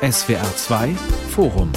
[0.00, 0.94] SWR 2
[1.30, 1.72] Forum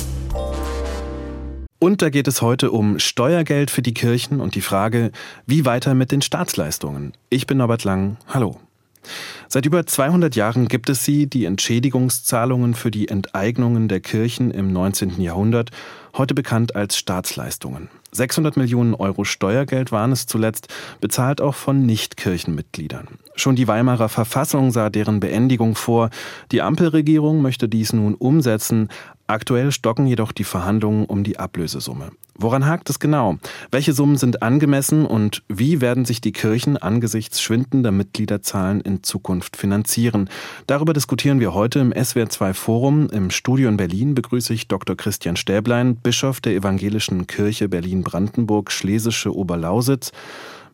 [1.80, 5.12] und da geht es heute um Steuergeld für die Kirchen und die Frage,
[5.48, 7.14] wie weiter mit den Staatsleistungen.
[7.32, 8.18] Ich bin Norbert Lang.
[8.28, 8.60] Hallo.
[9.48, 14.72] Seit über 200 Jahren gibt es sie, die Entschädigungszahlungen für die Enteignungen der Kirchen im
[14.72, 15.22] 19.
[15.22, 15.72] Jahrhundert,
[16.18, 17.90] heute bekannt als Staatsleistungen.
[18.12, 20.68] 600 Millionen Euro Steuergeld waren es zuletzt,
[21.00, 23.08] bezahlt auch von Nichtkirchenmitgliedern.
[23.36, 26.10] Schon die Weimarer Verfassung sah deren Beendigung vor.
[26.52, 28.90] Die Ampelregierung möchte dies nun umsetzen.
[29.32, 32.12] Aktuell stocken jedoch die Verhandlungen um die Ablösesumme.
[32.36, 33.38] Woran hakt es genau?
[33.72, 39.56] Welche Summen sind angemessen und wie werden sich die Kirchen angesichts schwindender Mitgliederzahlen in Zukunft
[39.56, 40.30] finanzieren?
[40.68, 43.08] Darüber diskutieren wir heute im SWR2 Forum.
[43.10, 44.98] Im Studio in Berlin begrüße ich Dr.
[44.98, 50.12] Christian Stäblein, Bischof der Evangelischen Kirche Berlin-Brandenburg, Schlesische Oberlausitz.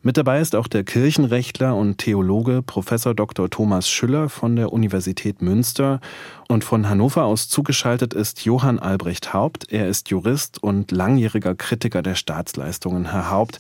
[0.07, 3.49] Mit dabei ist auch der Kirchenrechtler und Theologe Professor Dr.
[3.49, 5.99] Thomas Schüller von der Universität Münster
[6.47, 9.69] und von Hannover aus zugeschaltet ist Johann Albrecht Haupt.
[9.69, 13.11] Er ist Jurist und langjähriger Kritiker der Staatsleistungen.
[13.11, 13.59] Herr Haupt,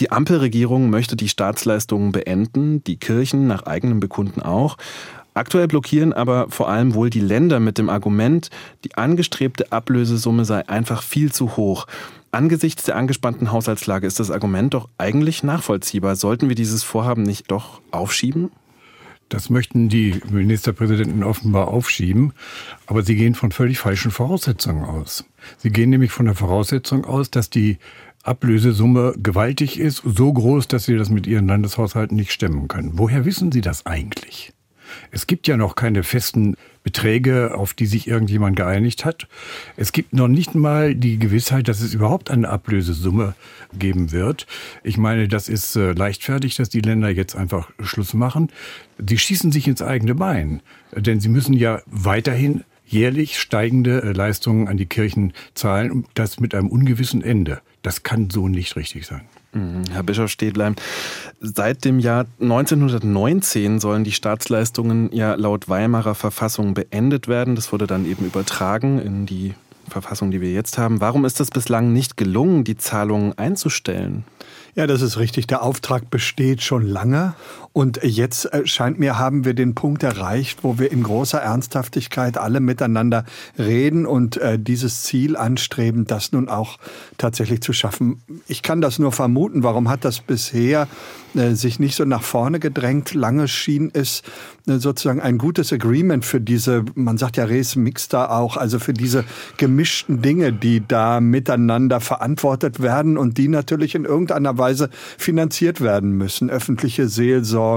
[0.00, 4.78] die Ampelregierung möchte die Staatsleistungen beenden, die Kirchen nach eigenem Bekunden auch.
[5.34, 8.50] Aktuell blockieren aber vor allem wohl die Länder mit dem Argument,
[8.82, 11.86] die angestrebte Ablösesumme sei einfach viel zu hoch.
[12.30, 16.14] Angesichts der angespannten Haushaltslage ist das Argument doch eigentlich nachvollziehbar.
[16.14, 18.50] Sollten wir dieses Vorhaben nicht doch aufschieben?
[19.28, 22.32] Das möchten die Ministerpräsidenten offenbar aufschieben,
[22.86, 25.24] aber sie gehen von völlig falschen Voraussetzungen aus.
[25.58, 27.78] Sie gehen nämlich von der Voraussetzung aus, dass die
[28.22, 32.92] Ablösesumme gewaltig ist, so groß, dass sie das mit ihren Landeshaushalten nicht stemmen können.
[32.94, 34.52] Woher wissen Sie das eigentlich?
[35.10, 39.28] Es gibt ja noch keine festen Beträge, auf die sich irgendjemand geeinigt hat.
[39.76, 43.34] Es gibt noch nicht mal die Gewissheit, dass es überhaupt eine Ablösesumme
[43.78, 44.46] geben wird.
[44.82, 48.50] Ich meine, das ist äh, leichtfertig, dass die Länder jetzt einfach Schluss machen.
[49.06, 50.62] Sie schießen sich ins eigene Bein,
[50.94, 56.40] denn sie müssen ja weiterhin jährlich steigende äh, Leistungen an die Kirchen zahlen und das
[56.40, 57.60] mit einem ungewissen Ende.
[57.82, 59.22] Das kann so nicht richtig sein.
[59.58, 60.76] Mhm, Herr Bischof Städtlein,
[61.40, 67.56] seit dem Jahr 1919 sollen die Staatsleistungen ja laut Weimarer Verfassung beendet werden.
[67.56, 69.54] Das wurde dann eben übertragen in die
[69.88, 71.00] Verfassung, die wir jetzt haben.
[71.00, 74.24] Warum ist es bislang nicht gelungen, die Zahlungen einzustellen?
[74.74, 75.46] Ja, das ist richtig.
[75.48, 77.34] Der Auftrag besteht schon lange.
[77.78, 82.36] Und jetzt äh, scheint mir, haben wir den Punkt erreicht, wo wir in großer Ernsthaftigkeit
[82.36, 83.24] alle miteinander
[83.56, 86.78] reden und äh, dieses Ziel anstreben, das nun auch
[87.18, 88.20] tatsächlich zu schaffen.
[88.48, 89.62] Ich kann das nur vermuten.
[89.62, 90.88] Warum hat das bisher
[91.36, 93.14] äh, sich nicht so nach vorne gedrängt?
[93.14, 94.24] Lange schien es
[94.76, 99.24] sozusagen ein gutes Agreement für diese, man sagt ja Res Mixta auch, also für diese
[99.56, 106.12] gemischten Dinge, die da miteinander verantwortet werden und die natürlich in irgendeiner Weise finanziert werden
[106.12, 106.50] müssen.
[106.50, 107.67] Öffentliche Seelsorge,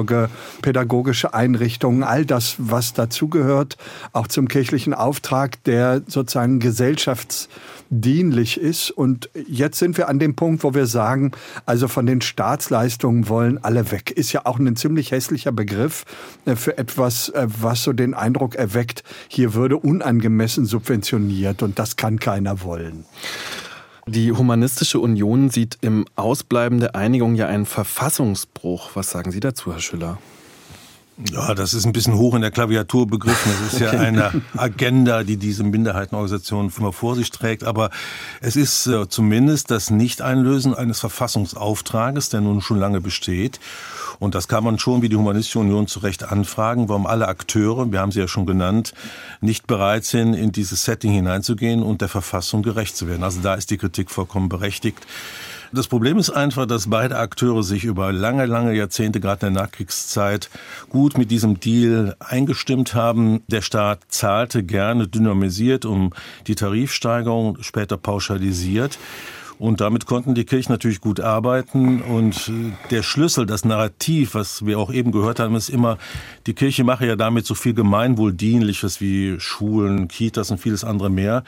[0.61, 3.77] pädagogische Einrichtungen, all das, was dazugehört,
[4.13, 8.91] auch zum kirchlichen Auftrag, der sozusagen gesellschaftsdienlich ist.
[8.91, 11.31] Und jetzt sind wir an dem Punkt, wo wir sagen,
[11.65, 14.11] also von den Staatsleistungen wollen alle weg.
[14.11, 16.05] Ist ja auch ein ziemlich hässlicher Begriff
[16.45, 21.95] äh, für etwas, äh, was so den Eindruck erweckt, hier würde unangemessen subventioniert und das
[21.95, 23.05] kann keiner wollen.
[24.07, 28.91] Die Humanistische Union sieht im Ausbleiben der Einigung ja einen Verfassungsbruch.
[28.95, 30.17] Was sagen Sie dazu, Herr Schüller?
[31.29, 33.51] Ja, das ist ein bisschen hoch in der Klaviatur begriffen.
[33.63, 37.63] Das ist ja eine Agenda, die diese Minderheitenorganisation immer vor sich trägt.
[37.63, 37.89] Aber
[38.41, 43.59] es ist äh, zumindest das Nicht-Einlösen eines Verfassungsauftrages, der nun schon lange besteht.
[44.19, 47.91] Und das kann man schon wie die Humanistische Union zu Recht anfragen, warum alle Akteure,
[47.91, 48.93] wir haben sie ja schon genannt,
[49.41, 53.23] nicht bereit sind, in dieses Setting hineinzugehen und der Verfassung gerecht zu werden.
[53.23, 55.05] Also da ist die Kritik vollkommen berechtigt.
[55.73, 59.63] Das Problem ist einfach, dass beide Akteure sich über lange, lange Jahrzehnte, gerade in der
[59.63, 60.49] Nachkriegszeit,
[60.89, 63.41] gut mit diesem Deal eingestimmt haben.
[63.47, 66.11] Der Staat zahlte gerne dynamisiert um
[66.47, 68.99] die Tarifsteigerung, später pauschalisiert.
[69.61, 72.01] Und damit konnten die Kirchen natürlich gut arbeiten.
[72.01, 75.99] Und äh, der Schlüssel, das Narrativ, was wir auch eben gehört haben, ist immer,
[76.47, 81.43] die Kirche mache ja damit so viel Gemeinwohldienliches wie Schulen, Kitas und vieles andere mehr.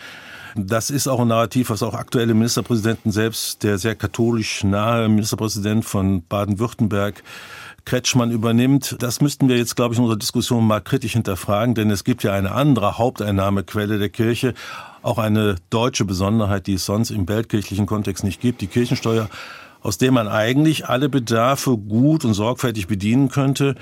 [0.55, 5.83] Das ist auch ein Narrativ, was auch aktuelle Ministerpräsidenten selbst, der sehr katholisch nahe Ministerpräsident
[5.83, 7.23] von Baden-Württemberg,
[7.85, 8.95] Kretschmann übernimmt.
[9.00, 12.24] Das müssten wir jetzt, glaube ich, in unserer Diskussion mal kritisch hinterfragen, denn es gibt
[12.24, 14.53] ja eine andere Haupteinnahmequelle der Kirche,
[15.01, 19.30] auch eine deutsche Besonderheit, die es sonst im weltkirchlichen Kontext nicht gibt, die Kirchensteuer
[19.83, 23.75] aus dem man eigentlich alle Bedarfe gut und sorgfältig bedienen könnte.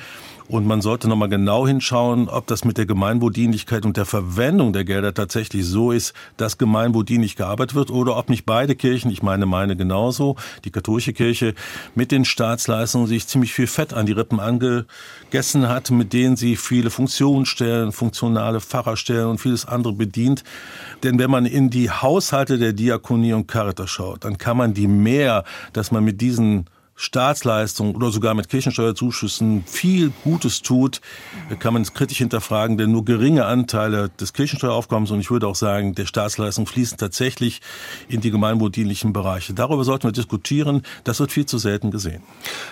[0.48, 4.83] Und man sollte nochmal genau hinschauen, ob das mit der Gemeinwohldienlichkeit und der Verwendung der
[4.83, 9.45] Gelder tatsächlich so ist, dass gemeinwohldienlich gearbeitet wird oder ob nicht beide Kirchen, ich meine
[9.45, 11.53] meine genauso, die katholische Kirche
[11.95, 14.42] mit den Staatsleistungen sich ziemlich viel Fett an die Rippen
[15.31, 20.44] angegessen hat, mit denen sie viele Funktionsstellen, funktionale Pfarrerstellen und vieles andere bedient.
[21.04, 24.88] Denn wenn man in die Haushalte der Diakonie und Caritas schaut, dann kann man die
[24.88, 26.66] mehr, dass man mit diesen
[27.01, 31.01] Staatsleistungen oder sogar mit Kirchensteuerzuschüssen viel Gutes tut,
[31.57, 35.56] kann man es kritisch hinterfragen, denn nur geringe Anteile des Kirchensteueraufkommens und ich würde auch
[35.56, 37.62] sagen, der Staatsleistung fließen tatsächlich
[38.07, 39.56] in die gemeinwohldienlichen Bereiche.
[39.56, 40.83] Darüber sollten wir diskutieren.
[41.03, 42.21] Das wird viel zu selten gesehen.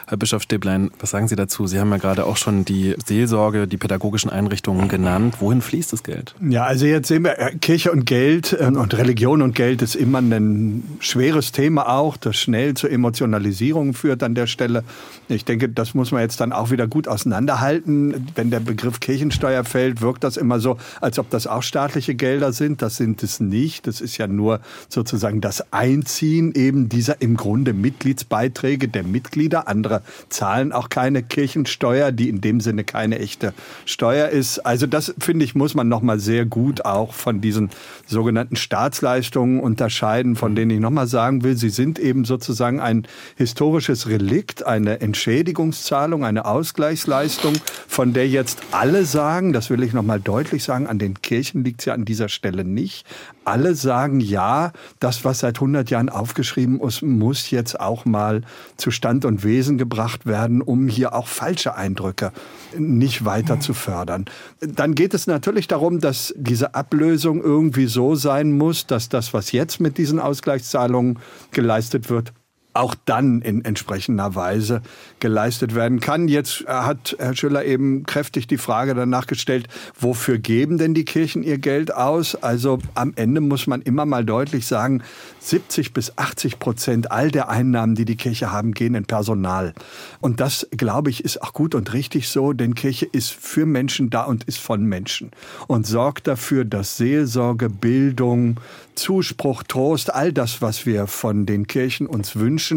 [0.06, 1.66] Herr Bischof Stäblein, was sagen Sie dazu?
[1.66, 5.38] Sie haben ja gerade auch schon die Seelsorge, die pädagogischen Einrichtungen genannt.
[5.40, 6.36] Wohin fließt das Geld?
[6.48, 9.96] Ja, also jetzt sehen wir, äh, Kirche und Geld äh, und Religion und Geld ist
[9.96, 14.84] immer ein schweres Thema auch, das schnell zur Emotionalisierung führt wird an der Stelle.
[15.30, 18.28] Ich denke, das muss man jetzt dann auch wieder gut auseinanderhalten.
[18.36, 22.52] Wenn der Begriff Kirchensteuer fällt, wirkt das immer so, als ob das auch staatliche Gelder
[22.52, 22.82] sind.
[22.82, 23.88] Das sind es nicht.
[23.88, 29.68] Das ist ja nur sozusagen das Einziehen eben dieser im Grunde Mitgliedsbeiträge der Mitglieder.
[29.68, 33.54] Andere zahlen auch keine Kirchensteuer, die in dem Sinne keine echte
[33.86, 34.60] Steuer ist.
[34.60, 37.70] Also das finde ich, muss man nochmal sehr gut auch von diesen
[38.06, 43.08] sogenannten Staatsleistungen unterscheiden, von denen ich nochmal sagen will, sie sind eben sozusagen ein
[43.38, 47.56] historisches Relikt, eine Entschädigungszahlung, eine Ausgleichsleistung,
[47.88, 51.82] von der jetzt alle sagen, das will ich nochmal deutlich sagen, an den Kirchen liegt
[51.82, 53.06] es ja an dieser Stelle nicht.
[53.46, 58.42] Alle sagen, ja, das, was seit 100 Jahren aufgeschrieben ist, muss jetzt auch mal
[58.78, 62.32] zu Stand und Wesen gebracht werden, um hier auch falsche Eindrücke
[62.78, 64.26] nicht weiter zu fördern.
[64.60, 69.52] Dann geht es natürlich darum, dass diese Ablösung irgendwie so sein muss, dass das, was
[69.52, 71.20] jetzt mit diesen Ausgleichszahlungen
[71.52, 72.34] geleistet wird,
[72.74, 74.82] auch dann in entsprechender Weise
[75.20, 76.28] geleistet werden kann.
[76.28, 79.68] Jetzt hat Herr Schüller eben kräftig die Frage danach gestellt,
[80.00, 82.36] wofür geben denn die Kirchen ihr Geld aus?
[82.36, 85.02] Also am Ende muss man immer mal deutlich sagen,
[85.40, 89.74] 70 bis 80 Prozent all der Einnahmen, die die Kirche haben, gehen in Personal.
[90.22, 94.10] Und das, glaube ich, ist auch gut und richtig so, denn Kirche ist für Menschen
[94.10, 95.32] da und ist von Menschen
[95.68, 98.60] und sorgt dafür, dass Seelsorge, Bildung,
[98.96, 102.69] Zuspruch, Trost, all das, was wir von den Kirchen uns wünschen,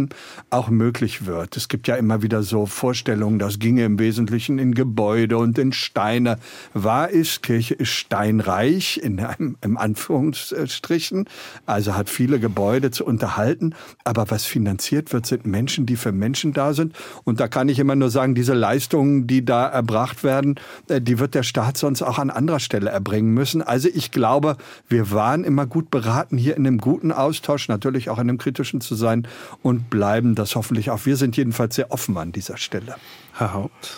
[0.50, 1.56] auch möglich wird.
[1.56, 5.72] Es gibt ja immer wieder so Vorstellungen, das ginge im Wesentlichen in Gebäude und in
[5.72, 6.38] Steine.
[6.74, 11.28] Wahr ist, Kirche ist steinreich, in einem, im Anführungsstrichen,
[11.66, 13.74] also hat viele Gebäude zu unterhalten.
[14.04, 16.94] Aber was finanziert wird, sind Menschen, die für Menschen da sind.
[17.24, 20.56] Und da kann ich immer nur sagen, diese Leistungen, die da erbracht werden,
[20.88, 23.62] äh, die wird der Staat sonst auch an anderer Stelle erbringen müssen.
[23.62, 24.56] Also ich glaube,
[24.88, 28.80] wir waren immer gut beraten, hier in einem guten Austausch, natürlich auch in einem kritischen
[28.80, 29.26] zu sein
[29.62, 31.06] und bleiben das hoffentlich auch.
[31.06, 32.96] Wir sind jedenfalls sehr offen an dieser Stelle.
[33.34, 33.96] Herr Haupt.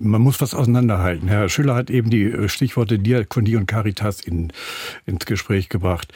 [0.00, 1.28] Man muss was auseinanderhalten.
[1.28, 4.52] Herr Schüller hat eben die äh, Stichworte Diakonie und Caritas in,
[5.04, 6.12] ins Gespräch gebracht.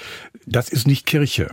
[0.46, 1.50] Das ist nicht Kirche.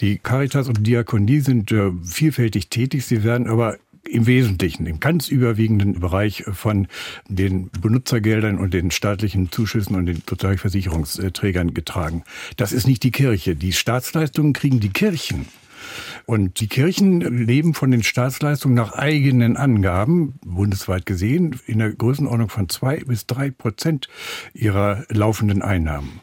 [0.00, 3.06] Die Caritas und Diakonie sind äh, vielfältig tätig.
[3.06, 3.78] Sie werden aber
[4.08, 6.88] im Wesentlichen, im ganz überwiegenden Bereich von
[7.28, 12.22] den Benutzergeldern und den staatlichen Zuschüssen und den Sozialversicherungsträgern getragen.
[12.56, 13.56] Das ist nicht die Kirche.
[13.56, 15.46] Die Staatsleistungen kriegen die Kirchen.
[16.26, 22.48] Und die Kirchen leben von den Staatsleistungen nach eigenen Angaben, bundesweit gesehen, in der Größenordnung
[22.48, 24.08] von zwei bis drei Prozent
[24.52, 26.20] ihrer laufenden Einnahmen.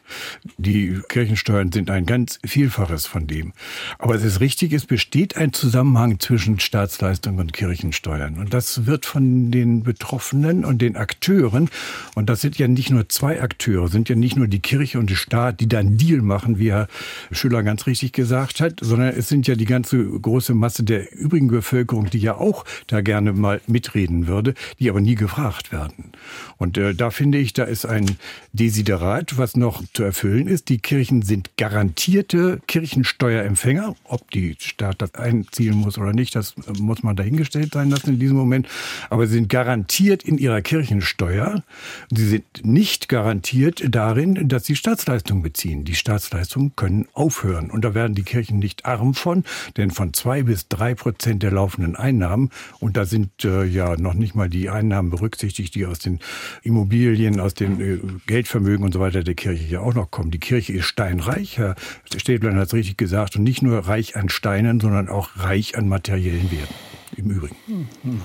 [0.58, 3.54] Die Kirchensteuern sind ein ganz Vielfaches von dem.
[4.00, 8.38] Aber es ist richtig, es besteht ein Zusammenhang zwischen Staatsleistungen und Kirchensteuern.
[8.38, 11.70] Und das wird von den Betroffenen und den Akteuren,
[12.16, 15.10] und das sind ja nicht nur zwei Akteure, sind ja nicht nur die Kirche und
[15.10, 16.88] der Staat, die da einen Deal machen, wie Herr
[17.32, 21.48] Schüller ganz richtig gesagt hat, sondern es sind ja die ganze große Masse der übrigen
[21.48, 26.14] Bevölkerung, die ja auch da gerne mal mitreden würde, die aber nie gefragt werden.
[26.58, 28.18] Und äh, da finde ich, da ist ein
[28.54, 30.70] Desiderat, was noch zu erfüllen ist.
[30.70, 33.96] Die Kirchen sind garantierte Kirchensteuerempfänger.
[34.06, 38.20] Ob die Staat das einziehen muss oder nicht, das muss man dahingestellt sein lassen in
[38.20, 38.68] diesem Moment.
[39.12, 41.64] Aber sie sind garantiert in ihrer Kirchensteuer.
[42.10, 45.84] Sie sind nicht garantiert darin, dass sie Staatsleistungen beziehen.
[45.84, 47.70] Die Staatsleistungen können aufhören.
[47.70, 49.44] Und da werden die Kirchen nicht arm von,
[49.78, 54.14] denn von zwei bis drei Prozent der laufenden Einnahmen, und da sind äh, ja noch
[54.14, 56.20] nicht mal die Einnahmen berücksichtigt, die aus den
[56.64, 60.32] Immobilien, aus dem äh, Geldvermögen und so weiter der Kirche ja auch noch kommen.
[60.32, 61.76] Die Kirche ist steinreich, Herr
[62.16, 65.88] Städtlein hat es richtig gesagt, und nicht nur reich an Steinen, sondern auch reich an
[65.88, 66.74] materiellen Werten.
[67.18, 67.58] Im Übrigen.
[67.66, 68.22] Hm, naja.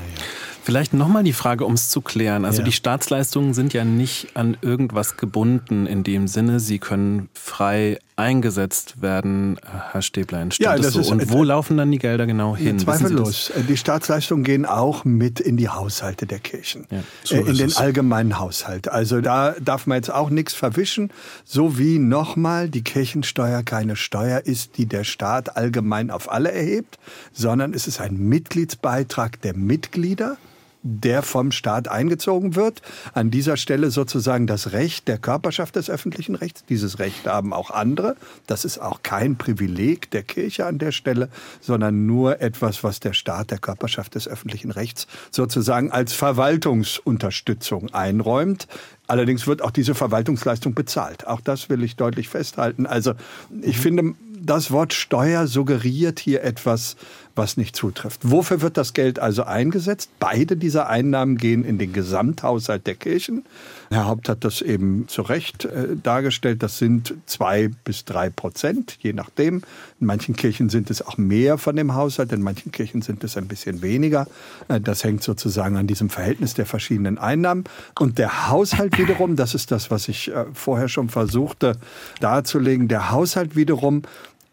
[0.62, 2.44] Vielleicht nochmal die Frage, um es zu klären.
[2.44, 2.64] Also ja.
[2.64, 9.02] die Staatsleistungen sind ja nicht an irgendwas gebunden in dem Sinne, sie können frei eingesetzt
[9.02, 9.60] werden,
[9.92, 10.48] Herr Stäblein.
[10.58, 11.12] Ja, das, so?
[11.12, 12.78] Und wo laufen dann die Gelder genau hin?
[12.78, 13.52] Zweifellos.
[13.68, 17.76] Die Staatsleistungen gehen auch mit in die Haushalte der Kirchen, ja, so in den es.
[17.76, 18.88] allgemeinen Haushalt.
[18.88, 21.10] Also da darf man jetzt auch nichts verwischen,
[21.44, 26.98] so wie nochmal die Kirchensteuer keine Steuer ist, die der Staat allgemein auf alle erhebt,
[27.32, 30.38] sondern es ist ein Mitgliedsbeitrag der Mitglieder
[30.86, 32.82] der vom Staat eingezogen wird.
[33.12, 36.64] An dieser Stelle sozusagen das Recht der Körperschaft des öffentlichen Rechts.
[36.68, 38.16] Dieses Recht haben auch andere.
[38.46, 41.28] Das ist auch kein Privileg der Kirche an der Stelle,
[41.60, 48.68] sondern nur etwas, was der Staat der Körperschaft des öffentlichen Rechts sozusagen als Verwaltungsunterstützung einräumt.
[49.08, 51.26] Allerdings wird auch diese Verwaltungsleistung bezahlt.
[51.26, 52.86] Auch das will ich deutlich festhalten.
[52.86, 53.14] Also
[53.62, 53.82] ich mhm.
[53.82, 54.14] finde,
[54.46, 56.96] das Wort Steuer suggeriert hier etwas,
[57.36, 58.20] was nicht zutrifft.
[58.22, 60.10] Wofür wird das Geld also eingesetzt?
[60.18, 63.44] Beide dieser Einnahmen gehen in den Gesamthaushalt der Kirchen.
[63.90, 66.62] Herr Haupt hat das eben zu Recht äh, dargestellt.
[66.62, 69.62] Das sind zwei bis drei Prozent, je nachdem.
[70.00, 73.36] In manchen Kirchen sind es auch mehr von dem Haushalt, in manchen Kirchen sind es
[73.36, 74.26] ein bisschen weniger.
[74.68, 77.64] Äh, das hängt sozusagen an diesem Verhältnis der verschiedenen Einnahmen.
[77.98, 81.76] Und der Haushalt wiederum, das ist das, was ich äh, vorher schon versuchte
[82.20, 84.02] darzulegen, der Haushalt wiederum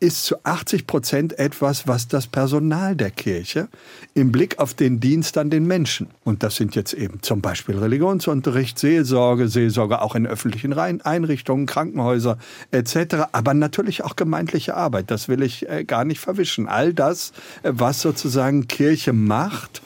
[0.03, 3.69] ist zu 80 Prozent etwas, was das Personal der Kirche
[4.13, 7.77] im Blick auf den Dienst an den Menschen, und das sind jetzt eben zum Beispiel
[7.77, 12.37] Religionsunterricht, Seelsorge, Seelsorge auch in öffentlichen Einrichtungen, Krankenhäuser
[12.71, 16.67] etc., aber natürlich auch gemeindliche Arbeit, das will ich äh, gar nicht verwischen.
[16.67, 17.31] All das,
[17.63, 19.81] äh, was sozusagen Kirche macht,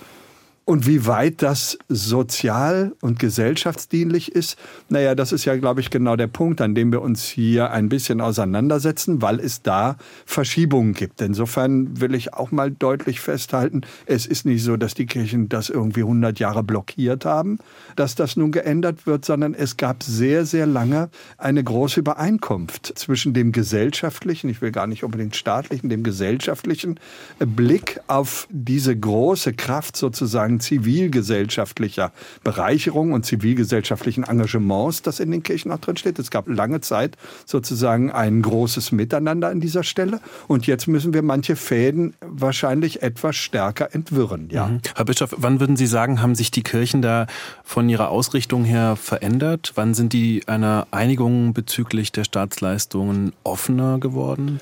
[0.68, 4.60] und wie weit das sozial und gesellschaftsdienlich ist,
[4.90, 7.88] naja, das ist ja, glaube ich, genau der Punkt, an dem wir uns hier ein
[7.88, 9.96] bisschen auseinandersetzen, weil es da
[10.26, 11.22] Verschiebungen gibt.
[11.22, 15.70] Insofern will ich auch mal deutlich festhalten, es ist nicht so, dass die Kirchen das
[15.70, 17.60] irgendwie 100 Jahre blockiert haben,
[17.96, 23.34] dass das nun geändert wird, sondern es gab sehr, sehr lange eine große Übereinkunft zwischen
[23.34, 27.00] dem gesellschaftlichen, ich will gar nicht unbedingt staatlichen, dem gesellschaftlichen
[27.40, 32.12] Blick auf diese große Kraft sozusagen zivilgesellschaftlicher
[32.44, 36.20] Bereicherung und zivilgesellschaftlichen Engagements, das in den Kirchen auch drin steht.
[36.20, 40.20] Es gab lange Zeit sozusagen ein großes Miteinander an dieser Stelle.
[40.48, 44.50] Und jetzt müssen wir manche Fäden wahrscheinlich etwas stärker entwirren.
[44.52, 44.68] Ja.
[44.68, 44.80] Mhm.
[44.96, 47.28] Herr Bischof, wann würden Sie sagen, haben sich die Kirchen da
[47.64, 49.74] von ihrer Ausrichtung her verändert?
[49.76, 54.60] Wann sind die einer Einigung bezüglich der Staatsleistungen offener geworden?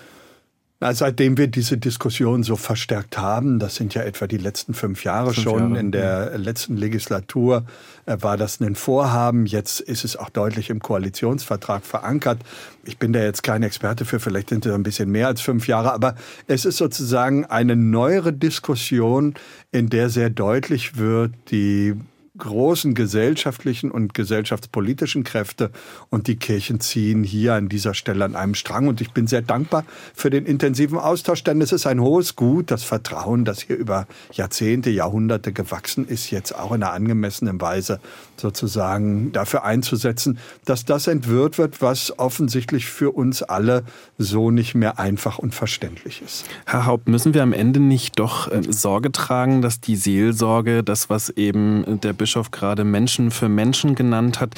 [0.93, 5.33] Seitdem wir diese Diskussion so verstärkt haben, das sind ja etwa die letzten fünf Jahre
[5.33, 6.37] fünf schon, Jahre, in der ja.
[6.37, 7.65] letzten Legislatur
[8.05, 9.45] äh, war das ein Vorhaben.
[9.45, 12.39] Jetzt ist es auch deutlich im Koalitionsvertrag verankert.
[12.83, 15.67] Ich bin da jetzt kein Experte für, vielleicht sind es ein bisschen mehr als fünf
[15.67, 16.15] Jahre, aber
[16.47, 19.33] es ist sozusagen eine neuere Diskussion,
[19.71, 21.95] in der sehr deutlich wird, die
[22.37, 25.71] großen gesellschaftlichen und gesellschaftspolitischen Kräfte
[26.09, 29.41] und die Kirchen ziehen hier an dieser Stelle an einem Strang und ich bin sehr
[29.41, 33.77] dankbar für den intensiven Austausch, denn es ist ein hohes Gut, das Vertrauen, das hier
[33.77, 37.99] über Jahrzehnte, Jahrhunderte gewachsen ist, jetzt auch in einer angemessenen Weise
[38.37, 43.83] sozusagen dafür einzusetzen, dass das entwirrt wird, was offensichtlich für uns alle
[44.17, 46.45] so nicht mehr einfach und verständlich ist.
[46.65, 51.09] Herr Haupt, müssen wir am Ende nicht doch äh, Sorge tragen, dass die Seelsorge, das
[51.09, 54.55] was eben der Bischof gerade Menschen für Menschen genannt hat,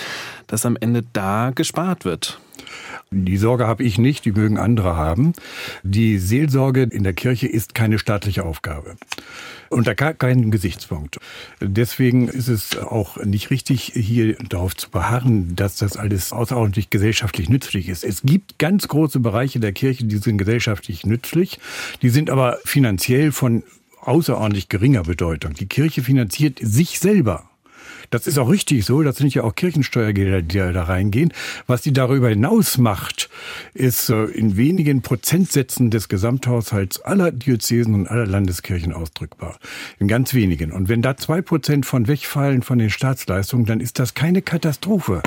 [0.48, 2.40] dass am Ende da gespart wird.
[3.10, 5.32] Die Sorge habe ich nicht, die mögen andere haben.
[5.84, 8.98] Die Seelsorge in der Kirche ist keine staatliche Aufgabe.
[9.70, 11.18] Unter keinen Gesichtspunkt.
[11.62, 17.50] Deswegen ist es auch nicht richtig, hier darauf zu beharren, dass das alles außerordentlich gesellschaftlich
[17.50, 18.04] nützlich ist.
[18.04, 21.60] Es gibt ganz große Bereiche der Kirche, die sind gesellschaftlich nützlich.
[22.02, 23.64] Die sind aber finanziell von
[24.02, 25.54] außerordentlich geringer Bedeutung.
[25.54, 27.50] Die Kirche finanziert sich selber.
[28.10, 29.04] Das ist auch richtig so.
[29.04, 31.34] Das sind ja auch Kirchensteuergelder, die da reingehen.
[31.66, 33.30] Was die darüber hinaus macht,
[33.74, 39.58] ist äh, in wenigen Prozentsätzen des Gesamthaushalts aller Diözesen und aller Landeskirchen ausdrückbar.
[40.00, 40.72] In ganz wenigen.
[40.72, 45.22] Und wenn da zwei Prozent von wegfallen von den Staatsleistungen, dann ist das keine Katastrophe.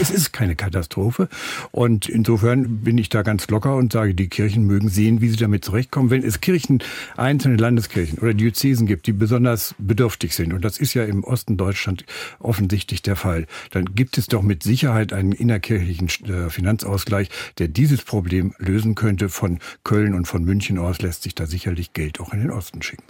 [0.00, 1.28] Es ist keine Katastrophe.
[1.70, 5.36] Und insofern bin ich da ganz locker und sage, die Kirchen mögen sehen, wie sie
[5.36, 6.10] damit zurechtkommen.
[6.10, 6.82] Wenn es Kirchen,
[7.16, 11.56] einzelne Landeskirchen oder Diözesen gibt, die besonders bedürftig sind, und das ist ja im Osten
[11.56, 12.04] Deutschland
[12.38, 13.46] offensichtlich der Fall.
[13.70, 19.28] Dann gibt es doch mit Sicherheit einen innerkirchlichen äh, Finanzausgleich, der dieses Problem lösen könnte.
[19.28, 22.82] Von Köln und von München aus lässt sich da sicherlich Geld auch in den Osten
[22.82, 23.04] schicken.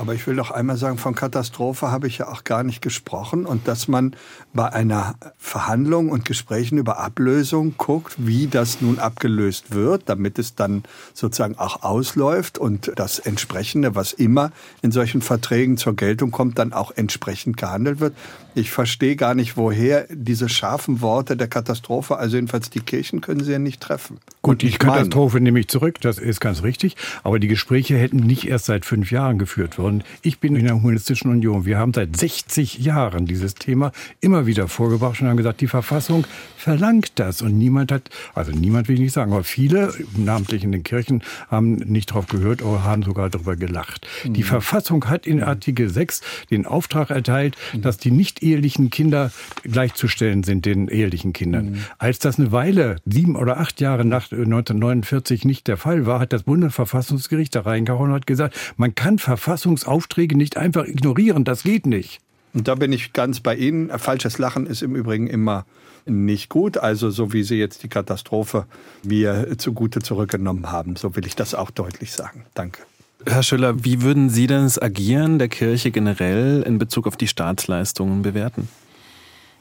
[0.00, 3.44] Aber ich will noch einmal sagen, von Katastrophe habe ich ja auch gar nicht gesprochen.
[3.44, 4.16] Und dass man
[4.54, 10.54] bei einer Verhandlung und Gesprächen über Ablösung guckt, wie das nun abgelöst wird, damit es
[10.54, 16.58] dann sozusagen auch ausläuft und das Entsprechende, was immer in solchen Verträgen zur Geltung kommt,
[16.58, 18.14] dann auch entsprechend gehandelt wird.
[18.54, 23.44] Ich verstehe gar nicht, woher diese scharfen Worte der Katastrophe, also jedenfalls die Kirchen können
[23.44, 24.18] sie ja nicht treffen.
[24.42, 25.44] Gut, die Katastrophe meine.
[25.44, 26.96] nehme ich zurück, das ist ganz richtig.
[27.22, 29.89] Aber die Gespräche hätten nicht erst seit fünf Jahren geführt worden.
[30.22, 31.64] Ich bin in der Humanistischen Union.
[31.64, 36.26] Wir haben seit 60 Jahren dieses Thema immer wieder vorgebracht und haben gesagt, die Verfassung
[36.60, 37.42] verlangt das.
[37.42, 41.22] Und niemand hat, also niemand will ich nicht sagen, aber viele, namentlich in den Kirchen,
[41.48, 44.06] haben nicht drauf gehört oder haben sogar darüber gelacht.
[44.24, 44.34] Mhm.
[44.34, 47.82] Die Verfassung hat in Artikel 6 den Auftrag erteilt, mhm.
[47.82, 51.70] dass die nicht ehelichen Kinder gleichzustellen sind den ehelichen Kindern.
[51.70, 51.78] Mhm.
[51.98, 56.32] Als das eine Weile, sieben oder acht Jahre nach 1949 nicht der Fall war, hat
[56.32, 61.86] das Bundesverfassungsgericht da reingehauen und hat gesagt, man kann Verfassungsaufträge nicht einfach ignorieren, das geht
[61.86, 62.20] nicht.
[62.52, 63.90] Und da bin ich ganz bei Ihnen.
[63.98, 65.64] Falsches Lachen ist im Übrigen immer
[66.06, 66.78] nicht gut.
[66.78, 68.66] Also so wie Sie jetzt die Katastrophe
[69.02, 72.44] mir zugute zurückgenommen haben, so will ich das auch deutlich sagen.
[72.54, 72.82] Danke.
[73.26, 77.28] Herr Schüller, wie würden Sie denn das Agieren der Kirche generell in Bezug auf die
[77.28, 78.68] Staatsleistungen bewerten?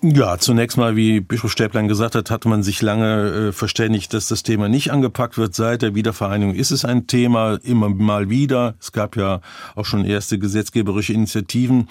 [0.01, 4.29] Ja, zunächst mal, wie Bischof Stäblein gesagt hat, hat man sich lange äh, verständigt, dass
[4.29, 5.53] das Thema nicht angepackt wird.
[5.55, 8.75] Seit der Wiedervereinigung ist es ein Thema, immer mal wieder.
[8.79, 9.41] Es gab ja
[9.75, 11.89] auch schon erste gesetzgeberische Initiativen.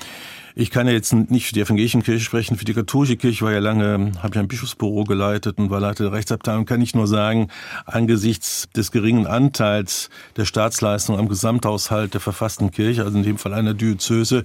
[0.60, 3.52] Ich kann ja jetzt nicht für die evangelische Kirche sprechen, für die katholische Kirche war
[3.52, 7.06] ja lange, habe ich ein Bischofsbüro geleitet und war Leiter der Rechtsabteilung, kann ich nur
[7.06, 7.46] sagen,
[7.86, 13.54] angesichts des geringen Anteils der Staatsleistung am Gesamthaushalt der verfassten Kirche, also in dem Fall
[13.54, 14.42] einer Diözese,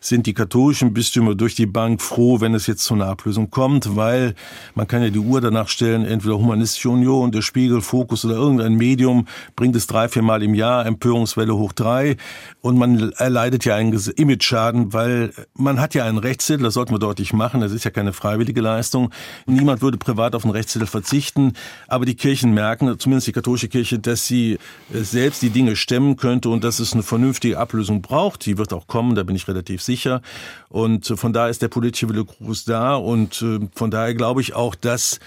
[0.00, 3.94] sind die katholischen Bistümer durch die Bank froh, wenn es jetzt zu einer Ablösung kommt,
[3.94, 4.34] weil
[4.74, 8.76] man kann ja die Uhr danach stellen, entweder Humanistische Union, der Spiegel, Fokus oder irgendein
[8.76, 12.16] Medium bringt es drei, vier Mal im Jahr, Empörungswelle hoch drei
[12.62, 16.98] und man erleidet ja einen Image-Schaden, weil man hat ja einen Rechtstitel, das sollten wir
[16.98, 19.10] deutlich machen, das ist ja keine freiwillige Leistung.
[19.46, 21.54] Niemand würde privat auf einen Rechtstitel verzichten,
[21.88, 24.58] aber die Kirchen merken, zumindest die katholische Kirche, dass sie
[24.92, 28.46] äh, selbst die Dinge stemmen könnte und dass es eine vernünftige Ablösung braucht.
[28.46, 30.22] Die wird auch kommen, da bin ich relativ sicher.
[30.68, 34.40] Und äh, von daher ist der politische Wille groß da und äh, von daher glaube
[34.40, 35.20] ich auch, dass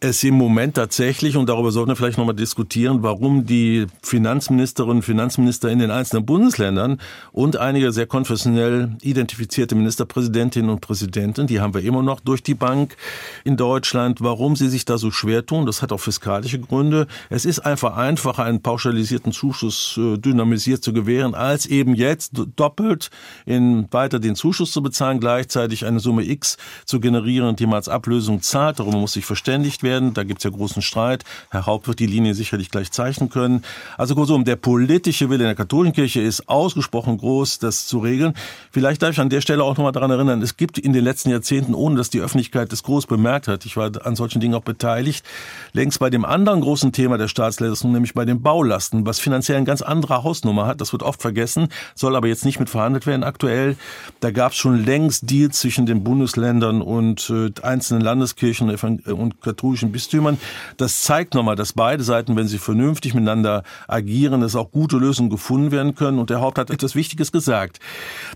[0.00, 5.02] es im Moment tatsächlich, und darüber sollten wir vielleicht nochmal diskutieren, warum die Finanzministerinnen und
[5.02, 7.00] Finanzminister in den einzelnen Bundesländern
[7.32, 12.54] und einige sehr konfessionell identifizierte Ministerpräsidentinnen und Präsidenten, die haben wir immer noch durch die
[12.54, 12.96] Bank
[13.42, 15.66] in Deutschland, warum sie sich da so schwer tun.
[15.66, 17.08] Das hat auch fiskalische Gründe.
[17.28, 23.10] Es ist einfach einfacher, einen pauschalisierten Zuschuss äh, dynamisiert zu gewähren, als eben jetzt doppelt
[23.46, 27.88] in weiter den Zuschuss zu bezahlen, gleichzeitig eine Summe X zu generieren, die man als
[27.88, 28.78] Ablösung zahlt.
[28.78, 30.14] Darüber muss sich verständigt werden werden.
[30.14, 31.24] Da gibt es ja großen Streit.
[31.50, 33.64] Herr Haupt wird die Linie sicherlich gleich zeichnen können.
[33.96, 38.34] Also kurzum, der politische Wille in der katholischen Kirche ist ausgesprochen groß, das zu regeln.
[38.70, 41.30] Vielleicht darf ich an der Stelle auch nochmal daran erinnern, es gibt in den letzten
[41.30, 44.62] Jahrzehnten, ohne dass die Öffentlichkeit das groß bemerkt hat, ich war an solchen Dingen auch
[44.62, 45.24] beteiligt,
[45.72, 49.66] längst bei dem anderen großen Thema der Staatsleistung, nämlich bei den Baulasten, was finanziell eine
[49.66, 50.80] ganz andere Hausnummer hat.
[50.80, 53.76] Das wird oft vergessen, soll aber jetzt nicht mit verhandelt werden aktuell.
[54.20, 59.77] Da gab es schon längst Deals zwischen den Bundesländern und äh, einzelnen Landeskirchen und katholischen
[59.78, 60.38] katholischen Bistümern.
[60.76, 65.30] Das zeigt nochmal, dass beide Seiten, wenn sie vernünftig miteinander agieren, dass auch gute Lösungen
[65.30, 66.18] gefunden werden können.
[66.18, 67.78] Und der Haupt hat etwas Wichtiges gesagt.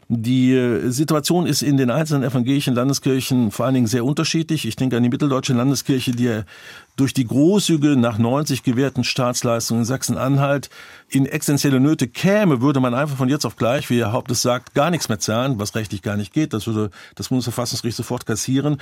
[0.09, 4.66] Die äh, Situation ist in den einzelnen evangelischen Landeskirchen vor allen Dingen sehr unterschiedlich.
[4.66, 6.42] Ich denke an die mitteldeutsche Landeskirche, die
[6.96, 10.68] durch die großzügige nach 90 gewährten Staatsleistungen in Sachsen-Anhalt
[11.09, 14.42] in essentielle Nöte käme, würde man einfach von jetzt auf gleich, wie Herr Haupt es
[14.42, 16.52] sagt, gar nichts mehr zahlen, was rechtlich gar nicht geht.
[16.52, 18.78] Das würde das Bundesverfassungsgericht sofort kassieren.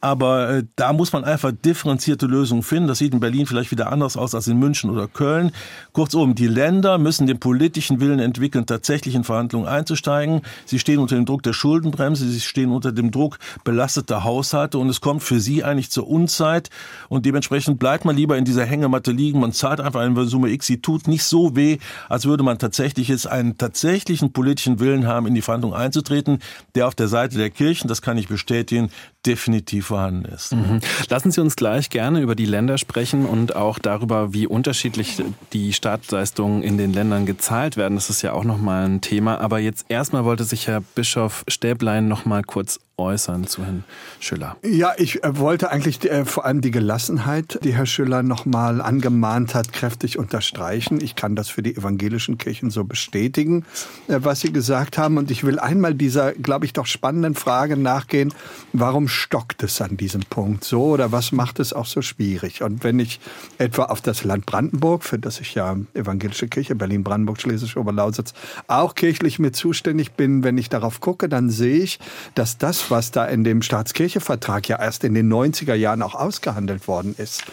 [0.00, 2.88] Aber äh, da muss man einfach differenzierte Lösungen finden.
[2.88, 5.52] Das sieht in Berlin vielleicht wieder anders aus als in München oder Köln.
[5.92, 10.42] Kurzum, die Länder müssen den politischen Willen entwickeln, tatsächlich in Verhandlungen einzusteigen.
[10.64, 14.88] Sie stehen unter dem Druck der Schuldenbremse, sie stehen unter dem Druck belasteter Haushalte und
[14.88, 16.70] es kommt für sie eigentlich zur Unzeit
[17.08, 17.47] und dementsprechend
[17.78, 19.40] bleibt man lieber in dieser Hängematte liegen.
[19.40, 23.08] Man zahlt einfach eine Summe X, sie tut nicht so weh, als würde man tatsächlich
[23.08, 26.40] jetzt einen tatsächlichen politischen Willen haben, in die Verhandlungen einzutreten,
[26.74, 28.90] der auf der Seite der Kirchen, das kann ich bestätigen,
[29.26, 30.54] definitiv vorhanden ist.
[30.54, 30.80] Mhm.
[31.08, 35.72] Lassen Sie uns gleich gerne über die Länder sprechen und auch darüber, wie unterschiedlich die
[35.72, 37.94] Staatsleistungen in den Ländern gezahlt werden.
[37.96, 39.40] Das ist ja auch nochmal ein Thema.
[39.40, 43.84] Aber jetzt erstmal wollte sich Herr Bischof Stäblein nochmal kurz äußern zu Herrn
[44.20, 44.56] Schüller.
[44.64, 49.54] Ja, ich äh, wollte eigentlich äh, vor allem die Gelassenheit, die Herr Schüller nochmal angemahnt
[49.54, 51.00] hat, kräftig unterstreichen.
[51.00, 53.64] Ich kann das für die evangelischen Kirchen so bestätigen,
[54.08, 55.16] äh, was Sie gesagt haben.
[55.16, 58.34] Und ich will einmal dieser, glaube ich, doch spannenden Frage nachgehen,
[58.72, 62.62] warum stockt es an diesem Punkt so oder was macht es auch so schwierig?
[62.62, 63.20] Und wenn ich
[63.58, 68.34] etwa auf das Land Brandenburg, für das ich ja evangelische Kirche, Berlin-Brandenburg, Schlesisch-Oberlausitz,
[68.66, 72.00] auch kirchlich mit zuständig bin, wenn ich darauf gucke, dann sehe ich,
[72.34, 76.88] dass das, was da in dem Staatskirchevertrag ja erst in den 90er Jahren auch ausgehandelt
[76.88, 77.44] worden ist,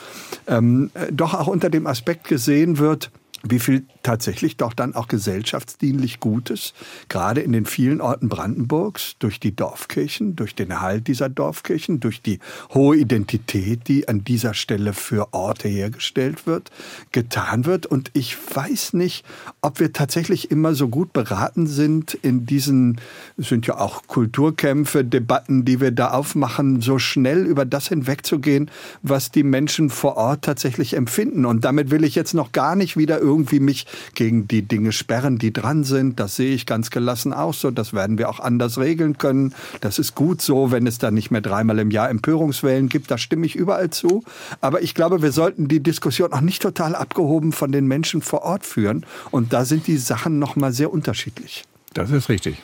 [0.47, 3.11] ähm, doch auch unter dem Aspekt gesehen wird,
[3.47, 6.73] wie viel tatsächlich doch dann auch gesellschaftsdienlich Gutes,
[7.09, 12.21] gerade in den vielen Orten Brandenburgs, durch die Dorfkirchen, durch den Erhalt dieser Dorfkirchen, durch
[12.21, 12.39] die
[12.73, 16.71] hohe Identität, die an dieser Stelle für Orte hergestellt wird,
[17.11, 17.85] getan wird.
[17.85, 19.25] Und ich weiß nicht,
[19.61, 22.99] ob wir tatsächlich immer so gut beraten sind in diesen,
[23.37, 28.71] es sind ja auch Kulturkämpfe, Debatten, die wir da aufmachen, so schnell über das hinwegzugehen,
[29.03, 31.45] was die Menschen vor Ort tatsächlich empfinden.
[31.45, 35.37] Und damit will ich jetzt noch gar nicht wieder irgendwie mich gegen die Dinge sperren,
[35.37, 36.19] die dran sind.
[36.19, 37.71] Das sehe ich ganz gelassen auch so.
[37.71, 39.53] Das werden wir auch anders regeln können.
[39.81, 43.11] Das ist gut so, wenn es da nicht mehr dreimal im Jahr Empörungswellen gibt.
[43.11, 44.23] Da stimme ich überall zu.
[44.61, 48.43] Aber ich glaube, wir sollten die Diskussion auch nicht total abgehoben von den Menschen vor
[48.43, 49.05] Ort führen.
[49.31, 51.63] Und da sind die Sachen noch mal sehr unterschiedlich.
[51.93, 52.57] Das ist richtig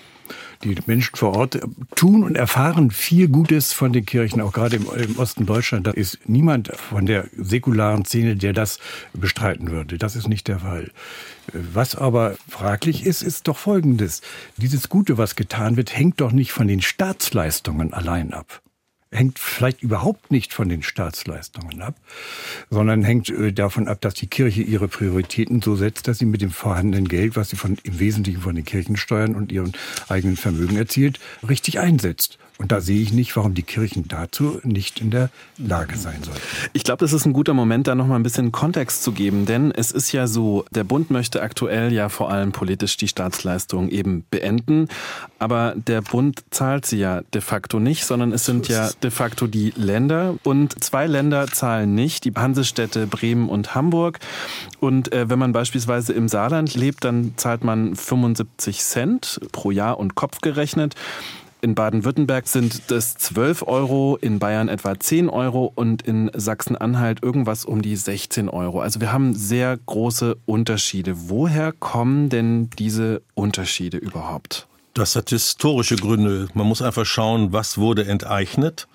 [0.64, 1.60] die Menschen vor Ort
[1.96, 5.88] tun und erfahren viel Gutes von den Kirchen, auch gerade im, im, Osten Deutschland.
[5.88, 8.80] Da ist niemand von der säkularen Szene, der das
[9.14, 9.98] bestreiten würde.
[9.98, 10.92] Das ist nicht der Fall.
[11.54, 14.22] Was aber fraglich ist, ist doch Folgendes.
[14.58, 18.62] Dieses Gute, was getan wird, hängt doch nicht von den Staatsleistungen allein ab
[19.12, 21.96] hängt vielleicht überhaupt nicht von den Staatsleistungen ab,
[22.70, 26.42] sondern hängt äh, davon ab, dass die Kirche ihre Prioritäten so setzt, dass sie mit
[26.42, 29.74] dem vorhandenen Geld, was sie von, im Wesentlichen von den Kirchensteuern und ihren
[30.08, 32.38] eigenen Vermögen erzielt, richtig einsetzt.
[32.62, 36.42] Und da sehe ich nicht, warum die Kirchen dazu nicht in der Lage sein sollten.
[36.74, 39.72] Ich glaube, das ist ein guter Moment, da nochmal ein bisschen Kontext zu geben, denn
[39.72, 44.26] es ist ja so, der Bund möchte aktuell ja vor allem politisch die Staatsleistungen eben
[44.30, 44.90] beenden,
[45.40, 49.48] aber der Bund zahlt sie ja de facto nicht, sondern es sind ja de facto
[49.48, 54.20] die Länder und zwei Länder zahlen nicht, die Hansestädte Bremen und Hamburg.
[54.80, 60.00] Und äh, wenn man beispielsweise im Saarland lebt, dann zahlt man 75 Cent pro Jahr
[60.00, 60.96] und Kopf gerechnet.
[61.64, 67.66] In Baden-Württemberg sind es 12 Euro, in Bayern etwa 10 Euro und in Sachsen-Anhalt irgendwas
[67.66, 68.82] um die 16 Euro.
[68.82, 71.30] Also wir haben sehr große Unterschiede.
[71.30, 74.68] Woher kommen denn diese Unterschiede überhaupt?
[74.96, 76.48] Das hat historische Gründe.
[76.56, 78.88] Man muss einfach schauen, was wurde enteignet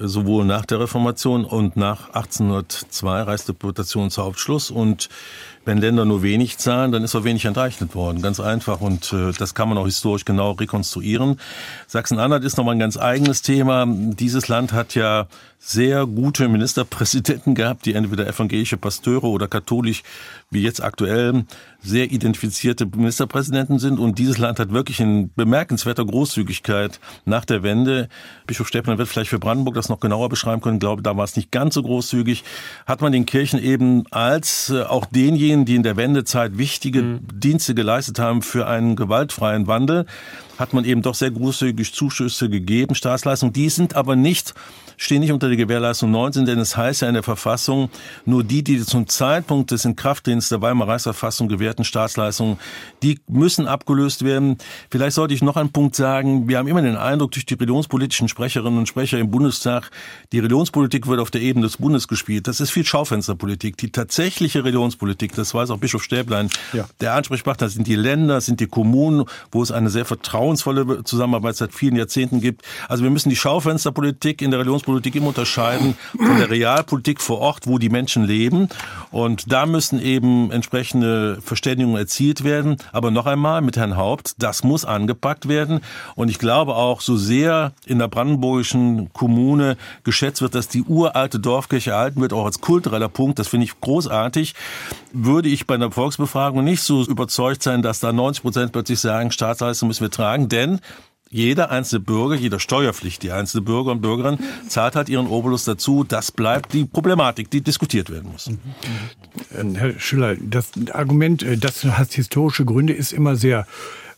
[0.00, 5.08] sowohl nach der Reformation und nach 1802 Reichsdeputation zu Hauptschluss und
[5.64, 8.22] wenn Länder nur wenig zahlen, dann ist auch wenig enteignet worden.
[8.22, 8.80] Ganz einfach.
[8.80, 11.38] Und äh, das kann man auch historisch genau rekonstruieren.
[11.86, 13.86] Sachsen-Anhalt ist nochmal ein ganz eigenes Thema.
[13.88, 15.26] Dieses Land hat ja
[15.62, 20.02] sehr gute Ministerpräsidenten gehabt, die entweder evangelische Pasteure oder katholisch,
[20.50, 21.44] wie jetzt aktuell,
[21.82, 23.98] sehr identifizierte Ministerpräsidenten sind.
[23.98, 28.08] Und dieses Land hat wirklich in bemerkenswerter Großzügigkeit nach der Wende,
[28.46, 31.24] Bischof Steppner wird vielleicht für Brandenburg das noch genauer beschreiben können, ich glaube, da war
[31.24, 32.42] es nicht ganz so großzügig,
[32.86, 37.20] hat man den Kirchen eben als äh, auch denjenigen, die in der Wendezeit wichtige mhm.
[37.34, 40.06] Dienste geleistet haben für einen gewaltfreien Wandel,
[40.60, 43.52] hat man eben doch sehr großzügig Zuschüsse gegeben, Staatsleistungen.
[43.52, 44.54] Die sind aber nicht
[45.00, 47.88] stehen nicht unter der Gewährleistung 19, denn es heißt ja in der Verfassung,
[48.26, 52.58] nur die, die zum Zeitpunkt des Inkrafttretens der Weimarer Reichsverfassung gewährten Staatsleistungen,
[53.02, 54.58] die müssen abgelöst werden.
[54.90, 56.48] Vielleicht sollte ich noch einen Punkt sagen.
[56.48, 59.90] Wir haben immer den Eindruck durch die religionspolitischen Sprecherinnen und Sprecher im Bundestag,
[60.32, 62.46] die Religionspolitik wird auf der Ebene des Bundes gespielt.
[62.46, 63.78] Das ist viel Schaufensterpolitik.
[63.78, 66.86] Die tatsächliche Religionspolitik, das weiß auch Bischof Stäblein, ja.
[67.00, 70.04] der Ansprechpartner sind die Länder, sind die Kommunen, wo es eine sehr
[70.58, 72.62] vertrauensvolle Zusammenarbeit seit vielen Jahrzehnten gibt.
[72.88, 77.38] Also wir müssen die Schaufensterpolitik in der Religionspolitik Politik immer unterscheiden von der Realpolitik vor
[77.38, 78.68] Ort, wo die Menschen leben.
[79.10, 82.76] Und da müssen eben entsprechende Verständigungen erzielt werden.
[82.92, 85.80] Aber noch einmal mit Herrn Haupt, das muss angepackt werden.
[86.16, 91.38] Und ich glaube auch, so sehr in der brandenburgischen Kommune geschätzt wird, dass die uralte
[91.38, 94.54] Dorfkirche erhalten wird, auch als kultureller Punkt, das finde ich großartig,
[95.12, 99.30] würde ich bei einer Volksbefragung nicht so überzeugt sein, dass da 90 Prozent plötzlich sagen,
[99.30, 100.80] Staatsleistung müssen wir tragen, denn
[101.32, 106.02] jeder einzelne Bürger, jeder steuerpflichtige einzelne Bürger und Bürgerin zahlt halt ihren Obolus dazu.
[106.02, 108.50] Das bleibt die Problematik, die diskutiert werden muss.
[108.50, 109.76] Mhm.
[109.76, 113.64] Herr Schüller, das Argument, äh, das hat historische Gründe, ist immer sehr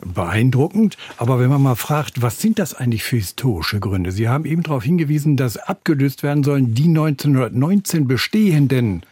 [0.00, 0.96] beeindruckend.
[1.18, 4.10] Aber wenn man mal fragt, was sind das eigentlich für historische Gründe?
[4.10, 9.02] Sie haben eben darauf hingewiesen, dass abgelöst werden sollen die 1919 bestehenden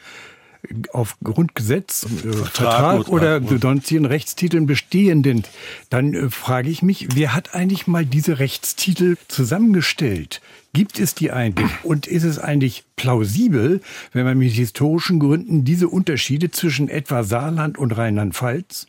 [0.92, 5.44] auf Grundgesetz, äh, Vertrag, Vertrag oder sonstigen Rechtstiteln bestehenden,
[5.88, 10.40] dann äh, frage ich mich, wer hat eigentlich mal diese Rechtstitel zusammengestellt?
[10.72, 11.70] Gibt es die eigentlich?
[11.82, 13.80] Und ist es eigentlich plausibel,
[14.12, 18.86] wenn man mit historischen Gründen diese Unterschiede zwischen etwa Saarland und Rheinland-Pfalz,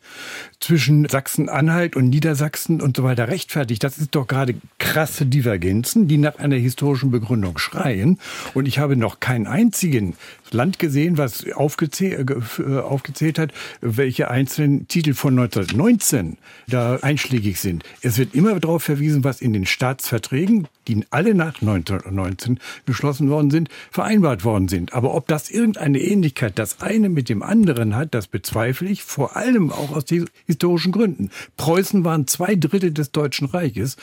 [0.59, 3.83] zwischen Sachsen-Anhalt und Niedersachsen und so weiter rechtfertigt?
[3.83, 8.19] Das ist doch gerade krasse Divergenzen, die nach einer historischen Begründung schreien.
[8.53, 10.15] Und ich habe noch keinen einzigen
[10.51, 17.83] Land gesehen, was aufgezählt, äh, aufgezählt hat, welche einzelnen Titel von 1919 da einschlägig sind.
[18.01, 23.51] Es wird immer darauf verwiesen, was in den Staatsverträgen, die alle nach 1919 geschlossen worden
[23.51, 24.93] sind, vereinbart worden sind.
[24.93, 29.35] Aber ob das irgendeine Ähnlichkeit das eine mit dem anderen hat, das bezweifle ich, vor
[29.35, 30.05] allem auch aus
[30.45, 31.29] historischen Gründen.
[31.57, 33.97] Preußen waren zwei Drittel des Deutschen Reiches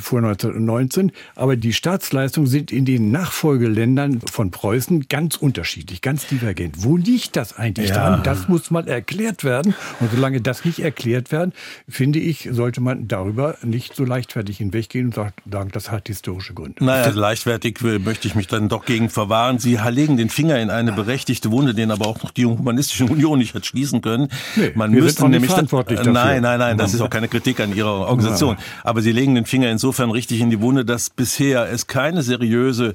[0.00, 6.76] vor 1919, aber die Staatsleistungen sind in den Nachfolgeländern von Preußen ganz unterschiedlich, ganz divergent.
[6.78, 7.94] Wo liegt das eigentlich ja.
[7.96, 8.22] dran?
[8.22, 9.74] Das muss mal erklärt werden.
[10.00, 11.52] Und solange das nicht erklärt werden,
[11.88, 16.84] finde ich, sollte man darüber nicht so leichtfertig hinweggehen und sagen, das hat historische Gründe.
[17.04, 19.58] Naja, leichtfertig möchte ich mich dann doch gegen verwahren.
[19.58, 23.38] Sie legen den Finger in eine berechtigte Wunde, den aber auch noch die Humanistische Union
[23.38, 24.28] nicht hat schließen können.
[24.56, 26.12] Nee, man müsste nämlich verantwortlich dafür.
[26.12, 28.56] Nein, nein, nein, das ist auch keine Kritik an Ihrer Organisation.
[28.56, 28.62] Ja.
[28.84, 32.94] Aber Sie legen den Finger insofern richtig in die Wunde, dass bisher es keine seriöse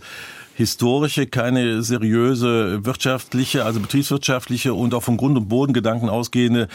[0.62, 6.67] historische, keine seriöse wirtschaftliche, also betriebswirtschaftliche und auch vom Grund- und Bodengedanken ausgehende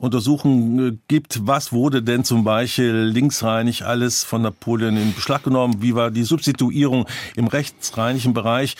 [0.00, 5.76] Untersuchung äh, gibt, was wurde denn zum Beispiel linksrheinig alles von Napoleon in Beschlag genommen,
[5.80, 8.76] wie war die Substituierung im rechtsrheinischen Bereich.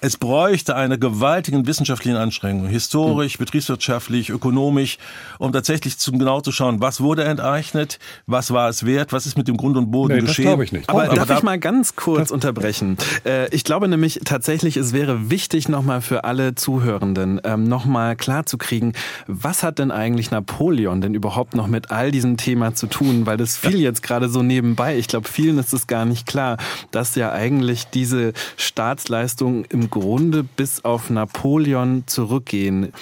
[0.00, 3.44] Es bräuchte eine gewaltigen wissenschaftlichen Anstrengung, historisch, mhm.
[3.44, 4.96] betriebswirtschaftlich, ökonomisch,
[5.38, 9.36] um tatsächlich zu, genau zu schauen, was wurde enteignet, was war es wert, was ist
[9.36, 10.44] mit dem Grund und Boden nee, geschehen.
[10.44, 10.88] Das glaube ich nicht.
[10.88, 12.96] Aber, aber darf da ich mal ganz kurz unterbrechen?
[13.26, 18.94] Äh, ich glaube nämlich tatsächlich, es wäre wichtig, nochmal für alle Zuhörenden ähm, nochmal klarzukriegen,
[19.28, 23.26] was hat denn eigentlich Napoleon denn überhaupt noch mit all diesem Thema zu tun?
[23.26, 24.98] Weil das fiel jetzt gerade so nebenbei.
[24.98, 26.56] Ich glaube, vielen ist es gar nicht klar,
[26.90, 32.92] dass ja eigentlich diese Staatsleistungen im Grunde bis auf Napoleon zurückgehen.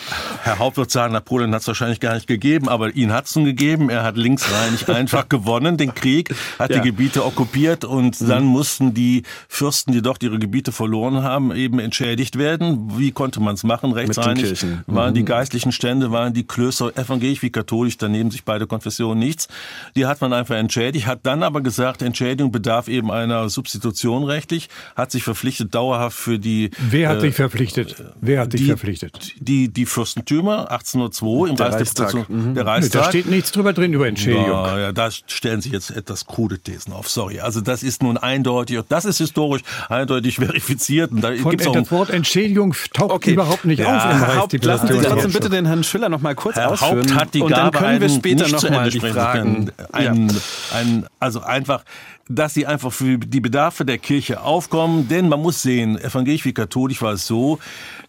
[0.43, 3.37] Herr Haupt wird sagen, Napoleon hat es wahrscheinlich gar nicht gegeben, aber ihn hat es
[3.37, 3.89] nun gegeben.
[3.89, 6.81] Er hat linksrheinig einfach gewonnen, den Krieg, hat ja.
[6.81, 8.29] die Gebiete okkupiert und mhm.
[8.29, 10.90] dann mussten die Fürsten, die dort ihre Gebiete verloren
[11.23, 12.99] haben, eben entschädigt werden.
[12.99, 13.93] Wie konnte man es machen?
[13.93, 15.27] Rechtsrheinig waren die mhm.
[15.27, 19.49] geistlichen Stände, waren die Klöster evangelisch wie katholisch, daneben sich beide Konfessionen nichts.
[19.97, 24.69] Die hat man einfach entschädigt, hat dann aber gesagt, Entschädigung bedarf eben einer Substitution rechtlich,
[24.97, 26.71] hat sich verpflichtet dauerhaft für die...
[26.91, 28.03] Wer hat äh, sich verpflichtet?
[28.21, 29.35] Wer hat sich verpflichtet?
[29.39, 32.13] Die, die Fürstentümer 1802 im der Reichstag.
[32.13, 32.55] Der, mhm.
[32.55, 33.03] der Reichstag.
[33.03, 34.47] Da steht nichts drüber drin über Entschädigung.
[34.47, 37.41] Ja, ja, da stellen Sie jetzt etwas krude Thesen auf, sorry.
[37.41, 40.70] Also das ist nun eindeutig, das ist historisch eindeutig verifiziert.
[41.11, 43.33] Und da Von, gibt's auch das Wort Entschädigung taucht okay.
[43.33, 46.35] überhaupt nicht ja, auf im Haupt, Lassen Sie trotzdem bitte den Herrn Schiller noch mal
[46.35, 46.99] kurz Herr ausführen.
[46.99, 49.71] Haupt hat die die und Gabe, dann können wir später noch mal die Fragen.
[49.93, 50.79] Ein, ja.
[50.79, 51.85] ein, also einfach
[52.29, 55.09] dass sie einfach für die Bedarfe der Kirche aufkommen.
[55.09, 57.59] Denn man muss sehen, evangelisch wie katholisch war es so,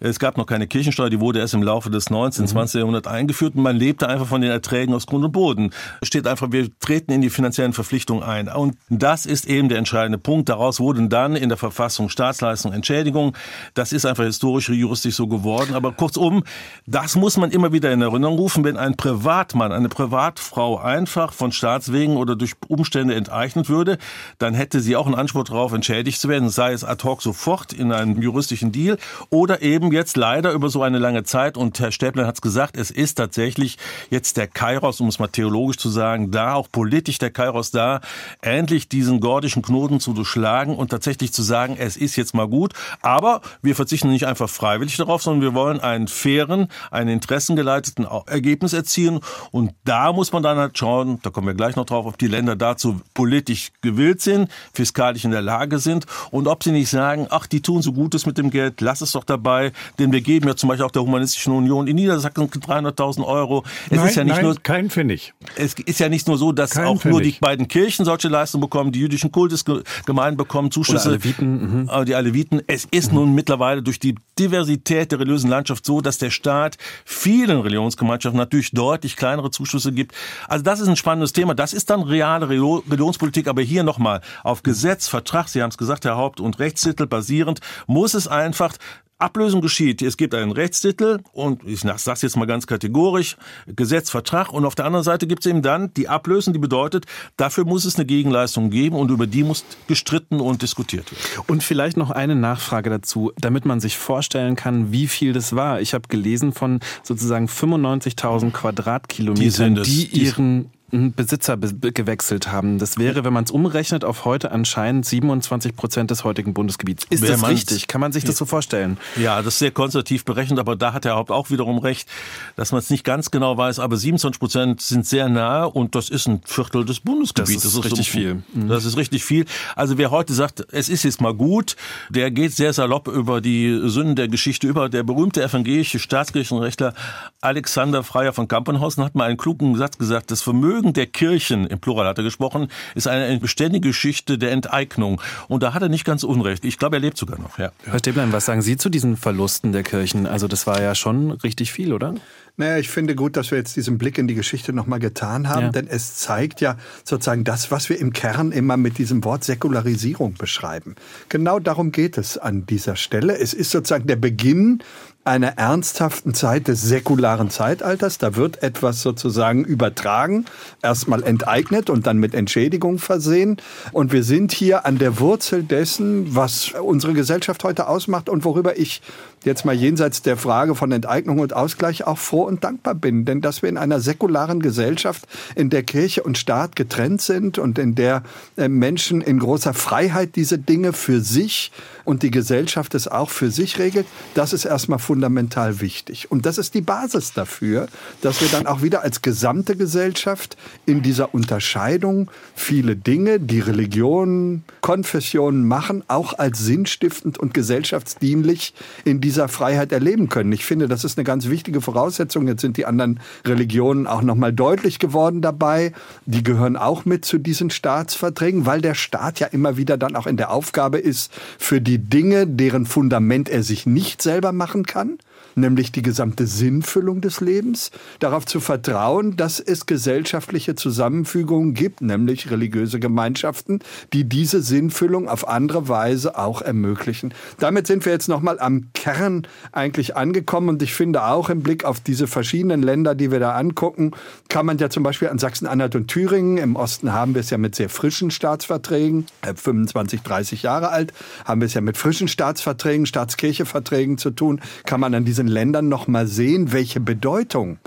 [0.04, 2.48] es gab noch keine Kirchensteuer, die wurde erst im Laufe des 19., mhm.
[2.48, 2.80] 20.
[2.80, 5.72] Jahrhunderts eingeführt und man lebte einfach von den Erträgen aus Grund und Boden.
[6.02, 8.48] Es steht einfach, wir treten in die finanziellen Verpflichtungen ein.
[8.48, 10.50] Und das ist eben der entscheidende Punkt.
[10.50, 13.38] Daraus wurden dann in der Verfassung Staatsleistung, Entschädigung.
[13.76, 15.76] Das ist einfach historisch, juristisch so geworden.
[15.76, 16.44] Aber kurzum,
[16.88, 21.52] das muss man immer wieder in Erinnerung rufen, wenn ein Privatmann, eine Privatfrau einfach von
[21.52, 24.00] Staatswegen oder durch Umstände enteignet würde,
[24.38, 27.74] dann hätte sie auch einen Anspruch darauf, entschädigt zu werden, sei es ad hoc sofort
[27.74, 28.98] in einem juristischen Deal
[29.30, 31.58] oder eben jetzt leider über so eine lange Zeit.
[31.58, 33.78] Und Herr Stäbler hat es gesagt, es ist tatsächlich
[34.10, 38.02] jetzt der Kairos, um es mal theologisch zu sagen, da, auch politisch der Kairos da,
[38.42, 42.74] endlich diesen gordischen Knoten zu durchschlagen und tatsächlich zu sagen, es ist jetzt mal gut.
[43.02, 48.74] Aber wir verzichten nicht einfach freiwillig darauf, sondern wir wollen einen fairen, einen interessengeleiteten Ergebnis
[48.74, 49.20] erzielen.
[49.52, 52.28] Und da muss man dann halt schauen, da kommen wir gleich noch drauf, ob die
[52.28, 57.28] Länder dazu politisch gewillt sind, fiskalisch in der Lage sind und ob sie nicht sagen,
[57.30, 60.48] ach, die tun so Gutes mit dem Geld, lass es doch dabei, denn wir geben
[60.48, 63.64] ja zum Beispiel auch der Humanistischen Union in Niedersachsen 300.000 Euro.
[63.90, 65.34] Es nein, ist ja nicht nein, nur kein Pfennig.
[65.56, 67.12] Es ist ja nicht nur so, dass kein auch Pfennig.
[67.12, 72.06] nur die beiden Kirchen solche Leistungen bekommen, die jüdischen Kultusgemeinden bekommen Zuschüsse, Oder Aleviten, mh.
[72.06, 72.62] die Aleviten.
[72.68, 73.20] Es ist mhm.
[73.20, 78.72] nun mittlerweile durch die Diversität der religiösen Landschaft so, dass der Staat vielen Religionsgemeinschaften natürlich
[78.72, 80.16] deutlich kleinere Zuschüsse gibt.
[80.48, 81.54] Also das ist ein spannendes Thema.
[81.54, 85.78] Das ist dann reale Religionspolitik, aber hier noch nochmal, auf Gesetz, Vertrag, Sie haben es
[85.78, 88.74] gesagt, Herr Haupt, und Rechtstitel basierend, muss es einfach
[89.20, 90.02] Ablösung geschieht.
[90.02, 94.66] Es gibt einen Rechtstitel und ich sage es jetzt mal ganz kategorisch, Gesetz, Vertrag und
[94.66, 97.06] auf der anderen Seite gibt es eben dann die Ablösung, die bedeutet,
[97.38, 101.44] dafür muss es eine Gegenleistung geben und über die muss gestritten und diskutiert werden.
[101.48, 105.82] Und vielleicht noch eine Nachfrage dazu, damit man sich vorstellen kann, wie viel das war.
[105.82, 112.78] Ich habe gelesen von sozusagen 95.000 Quadratkilometern, die, die ihren Besitzer gewechselt haben.
[112.78, 117.06] Das wäre, wenn man es umrechnet, auf heute anscheinend 27 Prozent des heutigen Bundesgebiets.
[117.10, 117.88] Ist Wer das richtig?
[117.88, 118.98] Kann man sich das so vorstellen?
[119.16, 122.10] Ja, das ist sehr konservativ berechnet, aber da hat der Haupt auch wiederum recht,
[122.56, 126.10] dass man es nicht ganz genau weiß, aber 27 Prozent sind sehr nahe und das
[126.10, 127.64] ist ein Viertel des Bundesgebiets.
[127.64, 128.44] Das ist, das ist richtig so, viel.
[128.54, 128.68] Mhm.
[128.68, 129.46] Das ist richtig viel.
[129.76, 131.76] Also wer heute sagt, es ist jetzt mal gut,
[132.10, 134.90] der geht sehr salopp über die Sünden der Geschichte über.
[134.90, 136.94] Der berühmte evangelische Staatskirchenrechtler
[137.40, 141.68] Alexander Freier von Kampenhausen hat mal einen klugen Satz gesagt, das Vermögen Vermögen der Kirchen,
[141.68, 145.22] im Plural hat er gesprochen, ist eine beständige Geschichte der Enteignung.
[145.48, 146.66] Und da hat er nicht ganz unrecht.
[146.66, 147.60] Ich glaube, er lebt sogar noch.
[147.60, 147.72] Ja.
[147.86, 150.26] Herr Stäblein, was sagen Sie zu diesen Verlusten der Kirchen?
[150.26, 152.16] Also das war ja schon richtig viel, oder?
[152.58, 155.68] Naja, ich finde gut, dass wir jetzt diesen Blick in die Geschichte nochmal getan haben,
[155.68, 155.70] ja.
[155.70, 160.34] denn es zeigt ja sozusagen das, was wir im Kern immer mit diesem Wort Säkularisierung
[160.34, 160.96] beschreiben.
[161.30, 163.38] Genau darum geht es an dieser Stelle.
[163.38, 164.84] Es ist sozusagen der Beginn
[165.24, 168.18] einer ernsthaften Zeit des säkularen Zeitalters.
[168.18, 170.46] Da wird etwas sozusagen übertragen,
[170.82, 173.58] erstmal enteignet und dann mit Entschädigung versehen.
[173.92, 178.80] Und wir sind hier an der Wurzel dessen, was unsere Gesellschaft heute ausmacht und worüber
[178.80, 179.02] ich
[179.44, 183.26] jetzt mal jenseits der Frage von Enteignung und Ausgleich auch froh und dankbar bin.
[183.26, 187.80] Denn dass wir in einer säkularen Gesellschaft, in der Kirche und Staat getrennt sind und
[187.80, 188.24] in der
[188.58, 191.72] äh, Menschen in großer Freiheit diese Dinge für sich
[192.06, 196.32] und die Gesellschaft es auch für sich regelt, das ist erstmal fundamental wichtig.
[196.32, 197.88] Und das ist die Basis dafür,
[198.22, 204.64] dass wir dann auch wieder als gesamte Gesellschaft in dieser Unterscheidung viele Dinge, die Religionen,
[204.82, 208.74] Konfessionen machen, auch als sinnstiftend und gesellschaftsdienlich
[209.06, 210.52] in dieser Freiheit erleben können.
[210.52, 212.48] Ich finde, das ist eine ganz wichtige Voraussetzung.
[212.48, 215.94] Jetzt sind die anderen Religionen auch noch mal deutlich geworden dabei.
[216.26, 220.28] Die gehören auch mit zu diesen Staatsverträgen, weil der Staat ja immer wieder dann auch
[220.28, 225.18] in der Aufgabe ist, für die Dinge, deren Fundament er sich nicht selber machen kann,
[225.56, 232.50] nämlich die gesamte Sinnfüllung des Lebens, darauf zu vertrauen, dass es gesellschaftliche Zusammenfügungen gibt, nämlich
[232.52, 233.80] religiöse Gemeinschaften,
[234.14, 237.34] die diese Sinnfüllung auf andere Weise auch ermöglichen.
[237.60, 241.86] Damit sind wir jetzt nochmal am Kern eigentlich angekommen und ich finde auch im Blick
[241.86, 244.12] auf diese verschiedenen Länder, die wir da angucken,
[244.50, 247.58] kann man ja zum Beispiel an Sachsen-Anhalt und Thüringen, im Osten haben wir es ja
[247.58, 251.14] mit sehr frischen Staatsverträgen, 25, äh, 30 Jahre alt,
[251.46, 255.48] haben wir es ja mit frischen Staatsverträgen, Staatskircheverträgen zu tun, kann man an diese diesen
[255.48, 257.80] Ländern noch mal sehen, welche Bedeutung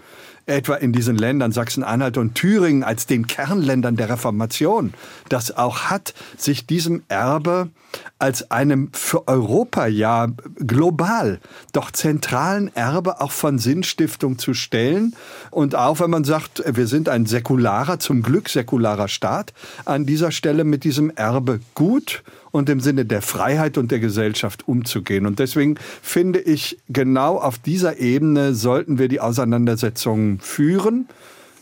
[0.47, 4.93] etwa in diesen Ländern Sachsen-Anhalt und Thüringen als den Kernländern der Reformation
[5.29, 7.71] das auch hat, sich diesem Erbe
[8.19, 10.27] als einem für Europa ja
[10.59, 11.39] global
[11.73, 15.15] doch zentralen Erbe auch von Sinnstiftung zu stellen.
[15.53, 20.33] Und auch wenn man sagt, wir sind ein säkularer, zum Glück säkularer Staat, an dieser
[20.33, 25.27] Stelle mit diesem Erbe gut und im Sinne der Freiheit und der Gesellschaft umzugehen.
[25.27, 31.09] Und deswegen finde ich, genau auf dieser Ebene sollten wir die Auseinandersetzungen führen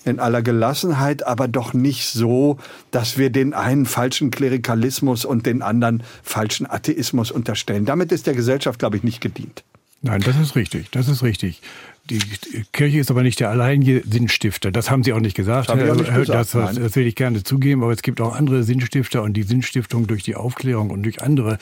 [0.05, 2.59] in aller Gelassenheit, aber doch nicht so,
[2.90, 7.87] dass wir den einen falschen Klerikalismus und den anderen falschen Atheismus unterstellen.
[7.87, 9.64] Damit ist der Gesellschaft, glaube ich, nicht gedient.
[10.02, 10.90] Nein, das ist richtig.
[10.90, 11.62] Das ist richtig.
[12.10, 12.18] Die
[12.72, 14.72] Kirche ist aber nicht der alleinige Sinnstifter.
[14.72, 15.70] Das haben Sie auch nicht gesagt.
[15.70, 16.54] Das, auch nicht gesagt.
[16.54, 17.84] Das, das, will ich gerne zugeben.
[17.84, 21.58] Aber es gibt auch andere Sinnstifter und die Sinnstiftung durch die Aufklärung und durch andere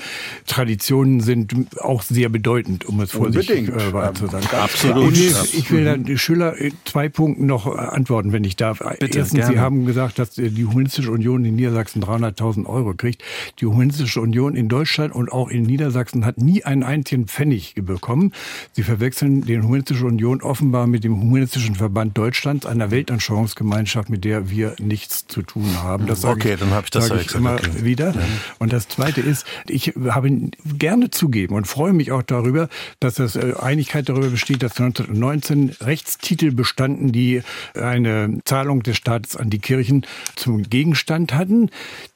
[0.46, 4.46] Traditionen sind auch sehr bedeutend, um es vorsichtig äh, zu sagen.
[4.52, 5.08] Absolut.
[5.08, 6.54] Und ich will dann Schüler
[6.86, 8.78] zwei Punkten noch äh, antworten, wenn ich darf.
[8.98, 9.52] Bitte, Erstens, gerne.
[9.52, 13.22] Sie haben gesagt, dass die Humanistische Union in Niedersachsen 300.000 Euro kriegt.
[13.58, 18.32] Die Humanistische Union in Deutschland und auch in Niedersachsen hat nie einen einzigen Pfennig bekommen.
[18.72, 24.24] Sie verwechseln den Humanistische Union Union offenbar mit dem Humanistischen Verband Deutschlands, einer Weltanschauungsgemeinschaft, mit
[24.24, 26.06] der wir nichts zu tun haben.
[26.06, 27.84] Das okay, ich, dann habe ich das sag ich immer okay.
[27.84, 28.14] wieder.
[28.14, 28.20] Ja.
[28.58, 30.30] Und das Zweite ist, ich habe
[30.78, 32.68] gerne zugeben und freue mich auch darüber,
[33.00, 37.42] dass es äh, Einigkeit darüber besteht, dass 1919 Rechtstitel bestanden, die
[37.74, 41.70] eine Zahlung des Staates an die Kirchen zum Gegenstand hatten.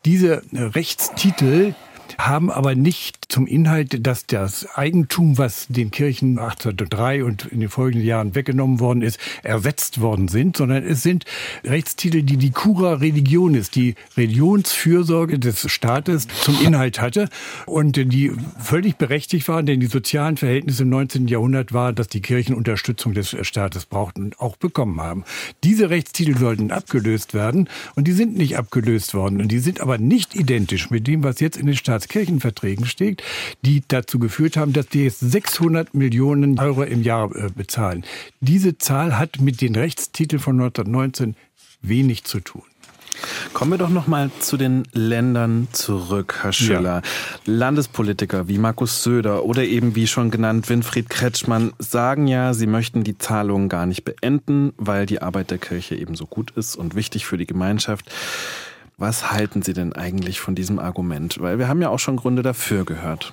[0.05, 1.75] Diese Rechtstitel
[2.19, 7.69] haben aber nicht zum Inhalt, dass das Eigentum, was den Kirchen 1803 und in den
[7.69, 11.25] folgenden Jahren weggenommen worden ist, ersetzt worden sind, sondern es sind
[11.65, 17.29] Rechtstitel, die die Cura Religionis, die Religionsfürsorge des Staates zum Inhalt hatte
[17.67, 21.29] und die völlig berechtigt waren, denn die sozialen Verhältnisse im 19.
[21.29, 25.25] Jahrhundert war, dass die Kirchen Unterstützung des Staates brauchten und auch bekommen haben.
[25.63, 29.99] Diese Rechtstitel sollten abgelöst werden und die sind nicht abgelöst worden und die sind aber
[29.99, 33.14] nicht identisch mit dem, was jetzt in den Staatskirchenverträgen steht,
[33.63, 38.05] die dazu geführt haben, dass die jetzt 600 Millionen Euro im Jahr äh, bezahlen.
[38.41, 41.37] Diese Zahl hat mit den Rechtstiteln von 1919
[41.83, 42.63] wenig zu tun.
[43.53, 47.03] Kommen wir doch noch mal zu den Ländern zurück, Herr Schüller.
[47.05, 47.53] Ja.
[47.53, 53.05] Landespolitiker wie Markus Söder oder eben wie schon genannt Winfried Kretschmann sagen ja, sie möchten
[53.05, 56.97] die Zahlungen gar nicht beenden, weil die Arbeit der Kirche eben so gut ist und
[56.97, 58.11] wichtig für die Gemeinschaft.
[58.97, 61.41] Was halten Sie denn eigentlich von diesem Argument?
[61.41, 63.33] Weil wir haben ja auch schon Gründe dafür gehört.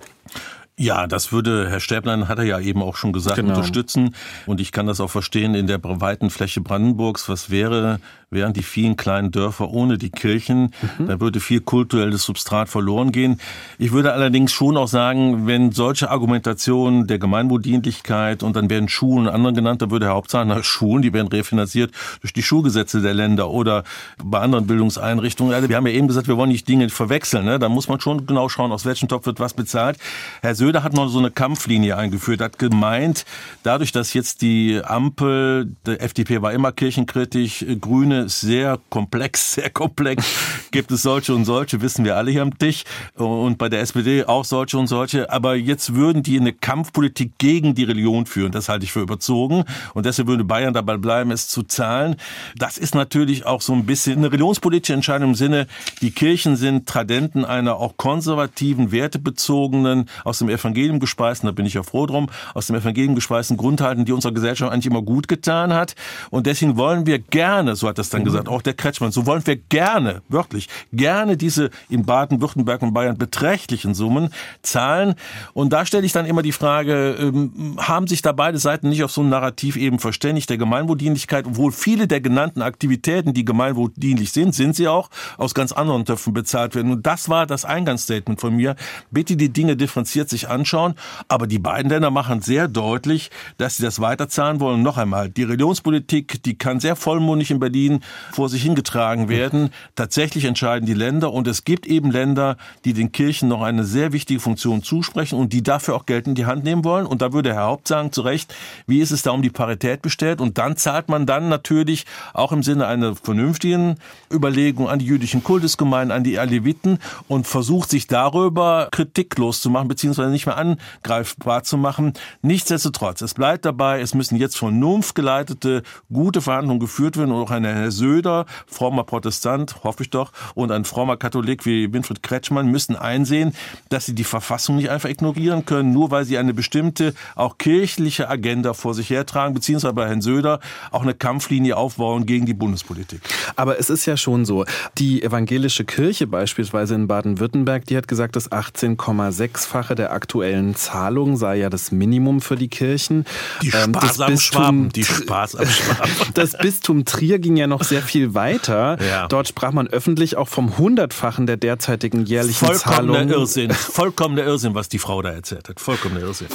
[0.78, 3.54] Ja, das würde Herr Stäblein, hat er ja eben auch schon gesagt, genau.
[3.54, 4.16] unterstützen.
[4.48, 7.30] Und ich kann das auch verstehen in der weiten Fläche Brandenburgs.
[7.30, 8.00] Was wäre,
[8.32, 10.74] wären die vielen kleinen Dörfer ohne die Kirchen?
[10.98, 11.08] Mhm.
[11.08, 13.40] Da würde viel kulturelles Substrat verloren gehen.
[13.78, 19.28] Ich würde allerdings schon auch sagen, wenn solche Argumentationen der Gemeinwohldienlichkeit und dann werden Schulen
[19.28, 21.92] und andere genannt, da würde Herr Haupt sagen, na, Schulen, die werden refinanziert
[22.22, 23.84] durch die Schulgesetze der Länder oder
[24.24, 25.54] bei anderen Bildungseinrichtungen.
[25.54, 27.46] Also wir haben ja eben gesagt, wir wollen nicht Dinge verwechseln.
[27.46, 27.60] Ne?
[27.60, 29.98] Da muss man schon genau schauen, aus welchem Topf wird was bezahlt.
[30.42, 33.26] Herr Söder Söder hat noch so eine Kampflinie eingeführt, hat gemeint,
[33.64, 40.26] dadurch, dass jetzt die Ampel, der FDP war immer kirchenkritisch, Grüne sehr komplex, sehr komplex,
[40.72, 42.84] gibt es solche und solche, wissen wir alle hier am Tisch
[43.16, 47.76] und bei der SPD auch solche und solche, aber jetzt würden die eine Kampfpolitik gegen
[47.76, 51.48] die Religion führen, das halte ich für überzogen und deshalb würde Bayern dabei bleiben, es
[51.48, 52.16] zu zahlen.
[52.56, 55.68] Das ist natürlich auch so ein bisschen eine religionspolitische Entscheidung im Sinne,
[56.02, 61.74] die Kirchen sind Tradenten einer auch konservativen, wertebezogenen, aus dem Evangelium gespeisten, da bin ich
[61.74, 65.74] ja froh drum, aus dem Evangelium gespeisten Grundhalten, die unserer Gesellschaft eigentlich immer gut getan
[65.74, 65.96] hat.
[66.30, 68.26] Und deswegen wollen wir gerne, so hat das dann mhm.
[68.26, 73.18] gesagt, auch der Kretschmann, so wollen wir gerne, wirklich, gerne diese in Baden-Württemberg und Bayern
[73.18, 74.30] beträchtlichen Summen
[74.62, 75.16] zahlen.
[75.54, 79.04] Und da stelle ich dann immer die Frage, ähm, haben sich da beide Seiten nicht
[79.04, 84.32] auf so ein Narrativ eben verständigt, der Gemeinwohldienlichkeit, obwohl viele der genannten Aktivitäten, die gemeinwohldienlich
[84.32, 86.92] sind, sind sie auch, aus ganz anderen Töpfen bezahlt werden.
[86.92, 88.76] Und das war das Eingangsstatement von mir.
[89.10, 90.96] Bitte die Dinge differenziert sich anschauen.
[91.28, 94.82] Aber die beiden Länder machen sehr deutlich, dass sie das weiterzahlen wollen.
[94.82, 98.01] noch einmal, die Religionspolitik, die kann sehr vollmundig in Berlin
[98.32, 99.72] vor sich hingetragen werden.
[99.96, 104.14] Tatsächlich entscheiden die Länder und es gibt eben Länder, die den Kirchen noch eine sehr
[104.14, 107.06] wichtige Funktion zusprechen und die dafür auch Geld in die Hand nehmen wollen.
[107.06, 108.54] Und da würde Herr Haupt sagen, zu Recht,
[108.88, 110.42] wie ist es da um die Parität bestellt?
[110.42, 113.96] Und dann zahlt man dann natürlich auch im Sinne einer vernünftigen
[114.32, 119.88] Überlegung an die jüdischen Kultusgemeinden, an die Aleviten und versucht sich darüber kritiklos zu machen,
[119.88, 122.14] beziehungsweise nicht mehr angreifbar zu machen.
[122.42, 127.66] Nichtsdestotrotz, es bleibt dabei, es müssen jetzt vernunftgeleitete, gute Verhandlungen geführt werden und auch ein
[127.92, 132.96] Herr Söder, frommer Protestant, hoffe ich doch, und ein frommer Katholik wie Winfried Kretschmann müssen
[132.96, 133.54] einsehen,
[133.90, 138.30] dass sie die Verfassung nicht einfach ignorieren können, nur weil sie eine bestimmte, auch kirchliche
[138.30, 140.62] Agenda vor sich hertragen, beziehungsweise bei Herrn Söder
[140.92, 143.22] auch eine Kampflinie aufbauen gegen die Bundespolitik.
[143.58, 144.64] Aber es ist ja schon so,
[144.98, 151.58] die evangelische Kirche beispielsweise in Baden-Württemberg, die hat gesagt, das 18,6-fache der aktuellen Zahlung sei
[151.58, 153.26] ja das Minimum für die Kirchen.
[153.62, 156.12] Die sparsamen ähm, Schwaben, die sparsamen Schwaben.
[156.34, 158.98] Das Bistum Trier ging ja noch sehr viel weiter.
[159.12, 159.28] Ja.
[159.28, 163.30] Dort sprach man öffentlich auch vom Hundertfachen der derzeitigen jährlichen Vollkommener Zahlung.
[163.30, 165.80] Irrsinn, vollkommener Irrsinn, was die Frau da erzählt hat.
[165.80, 166.48] Vollkommener Irrsinn.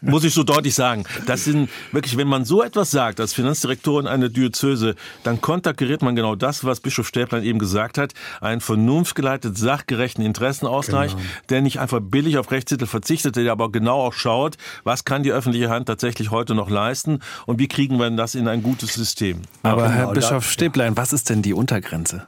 [0.00, 1.04] Muss ich so deutlich sagen.
[1.26, 6.16] Das sind wirklich, wenn man so etwas sagt als Finanzdirektorin einer Diözese, dann konterkariert man
[6.16, 8.14] genau das, was Bischof Stäblein eben gesagt hat.
[8.40, 11.28] Einen vernunftgeleiteten, sachgerechten Interessenausgleich, genau.
[11.50, 15.32] der nicht einfach billig auf Rechtstitel verzichtet, der aber genau auch schaut, was kann die
[15.32, 19.42] öffentliche Hand tatsächlich heute noch leisten und wie kriegen wir das in ein gutes System.
[19.62, 22.26] Aber genau, Herr Bischof Stäblein, was ist denn die Untergrenze?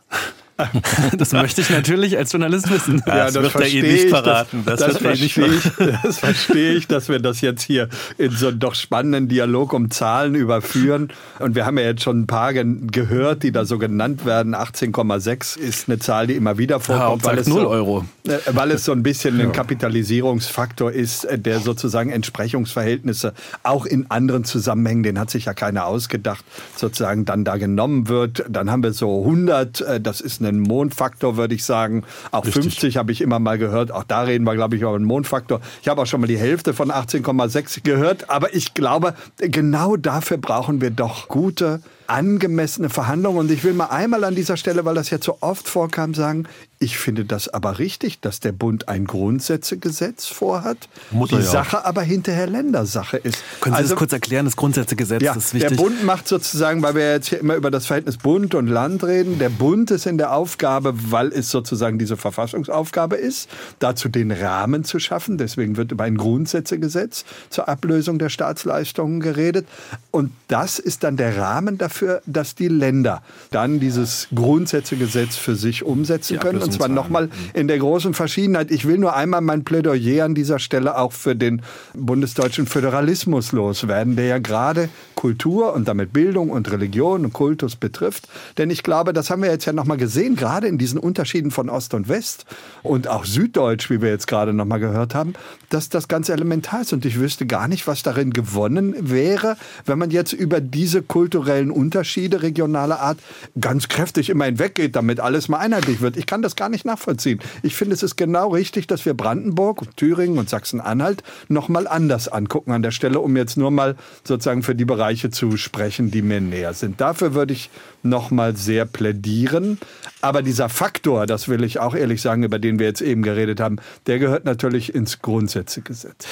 [1.16, 3.02] Das möchte ich natürlich als Journalist wissen.
[3.06, 4.62] Ja, das, das wird er Ihnen nicht verraten.
[4.64, 5.70] Das, das, das verstehe ich,
[6.02, 7.88] das verstehe ich, dass wir das jetzt hier
[8.18, 11.08] in so einen doch spannenden Dialog um Zahlen überführen.
[11.38, 14.54] Und wir haben ja jetzt schon ein paar gehört, die da so genannt werden.
[14.54, 17.22] 18,6 ist eine Zahl, die immer wieder vorkommt.
[17.22, 18.04] Ja, weil, es 0 so, Euro.
[18.26, 24.10] Äh, weil es so ein bisschen ein Kapitalisierungsfaktor ist, äh, der sozusagen Entsprechungsverhältnisse auch in
[24.10, 26.44] anderen Zusammenhängen, den hat sich ja keiner ausgedacht,
[26.76, 28.44] sozusagen dann da genommen wird.
[28.48, 32.04] Dann haben wir so 100, äh, das ist eine einen Mondfaktor, würde ich sagen.
[32.30, 32.64] Auch Richtig.
[32.64, 33.90] 50 habe ich immer mal gehört.
[33.90, 35.60] Auch da reden wir, glaube ich, über einen Mondfaktor.
[35.82, 38.30] Ich habe auch schon mal die Hälfte von 18,6 gehört.
[38.30, 43.38] Aber ich glaube, genau dafür brauchen wir doch gute angemessene Verhandlungen.
[43.38, 46.46] Und ich will mal einmal an dieser Stelle, weil das jetzt so oft vorkam, sagen,
[46.82, 52.02] ich finde das aber richtig, dass der Bund ein Grundsätzegesetz vorhat, Muss die Sache aber
[52.02, 53.38] hinterher Ländersache ist.
[53.60, 55.76] Können Sie also, das kurz erklären, das Grundsätzegesetz ja, ist wichtig?
[55.76, 59.04] Der Bund macht sozusagen, weil wir jetzt hier immer über das Verhältnis Bund und Land
[59.04, 64.32] reden, der Bund ist in der Aufgabe, weil es sozusagen diese Verfassungsaufgabe ist, dazu den
[64.32, 65.38] Rahmen zu schaffen.
[65.38, 69.68] Deswegen wird über ein Grundsätzegesetz zur Ablösung der Staatsleistungen geredet.
[70.10, 73.22] Und das ist dann der Rahmen dafür, dass die Länder
[73.52, 76.71] dann dieses Grundsätzegesetz für sich umsetzen können.
[76.72, 78.70] Und zwar nochmal in der großen Verschiedenheit.
[78.70, 81.62] Ich will nur einmal mein Plädoyer an dieser Stelle auch für den
[81.94, 88.28] bundesdeutschen Föderalismus loswerden, der ja gerade Kultur und damit Bildung und Religion und Kultus betrifft.
[88.58, 91.68] Denn ich glaube, das haben wir jetzt ja nochmal gesehen, gerade in diesen Unterschieden von
[91.68, 92.44] Ost und West
[92.82, 95.34] und auch Süddeutsch, wie wir jetzt gerade nochmal gehört haben,
[95.68, 96.92] dass das ganz elementar ist.
[96.92, 99.56] Und ich wüsste gar nicht, was darin gewonnen wäre,
[99.86, 103.18] wenn man jetzt über diese kulturellen Unterschiede regionaler Art
[103.60, 106.16] ganz kräftig immer hinweggeht, damit alles mal einheitlich wird.
[106.16, 107.40] Ich kann das gar nicht nachvollziehen.
[107.64, 112.70] Ich finde, es ist genau richtig, dass wir Brandenburg, Thüringen und Sachsen-Anhalt nochmal anders angucken
[112.70, 116.40] an der Stelle, um jetzt nur mal sozusagen für die Bereiche zu sprechen, die mir
[116.40, 117.00] näher sind.
[117.00, 117.68] Dafür würde ich
[118.02, 119.78] nochmal sehr plädieren.
[120.20, 123.58] Aber dieser Faktor, das will ich auch ehrlich sagen, über den wir jetzt eben geredet
[123.58, 123.76] haben,
[124.06, 126.26] der gehört natürlich ins Grundsätzegesetz.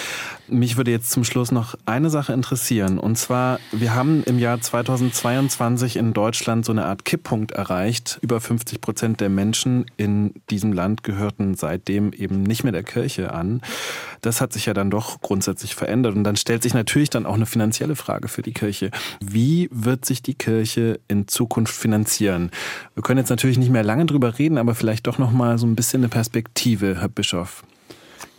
[0.47, 2.99] Mich würde jetzt zum Schluss noch eine Sache interessieren.
[2.99, 8.19] Und zwar, wir haben im Jahr 2022 in Deutschland so eine Art Kipppunkt erreicht.
[8.23, 13.33] Über 50 Prozent der Menschen in diesem Land gehörten seitdem eben nicht mehr der Kirche
[13.33, 13.61] an.
[14.23, 16.15] Das hat sich ja dann doch grundsätzlich verändert.
[16.15, 18.91] Und dann stellt sich natürlich dann auch eine finanzielle Frage für die Kirche.
[19.21, 22.51] Wie wird sich die Kirche in Zukunft finanzieren?
[22.95, 25.67] Wir können jetzt natürlich nicht mehr lange drüber reden, aber vielleicht doch noch mal so
[25.67, 27.63] ein bisschen eine Perspektive, Herr Bischof.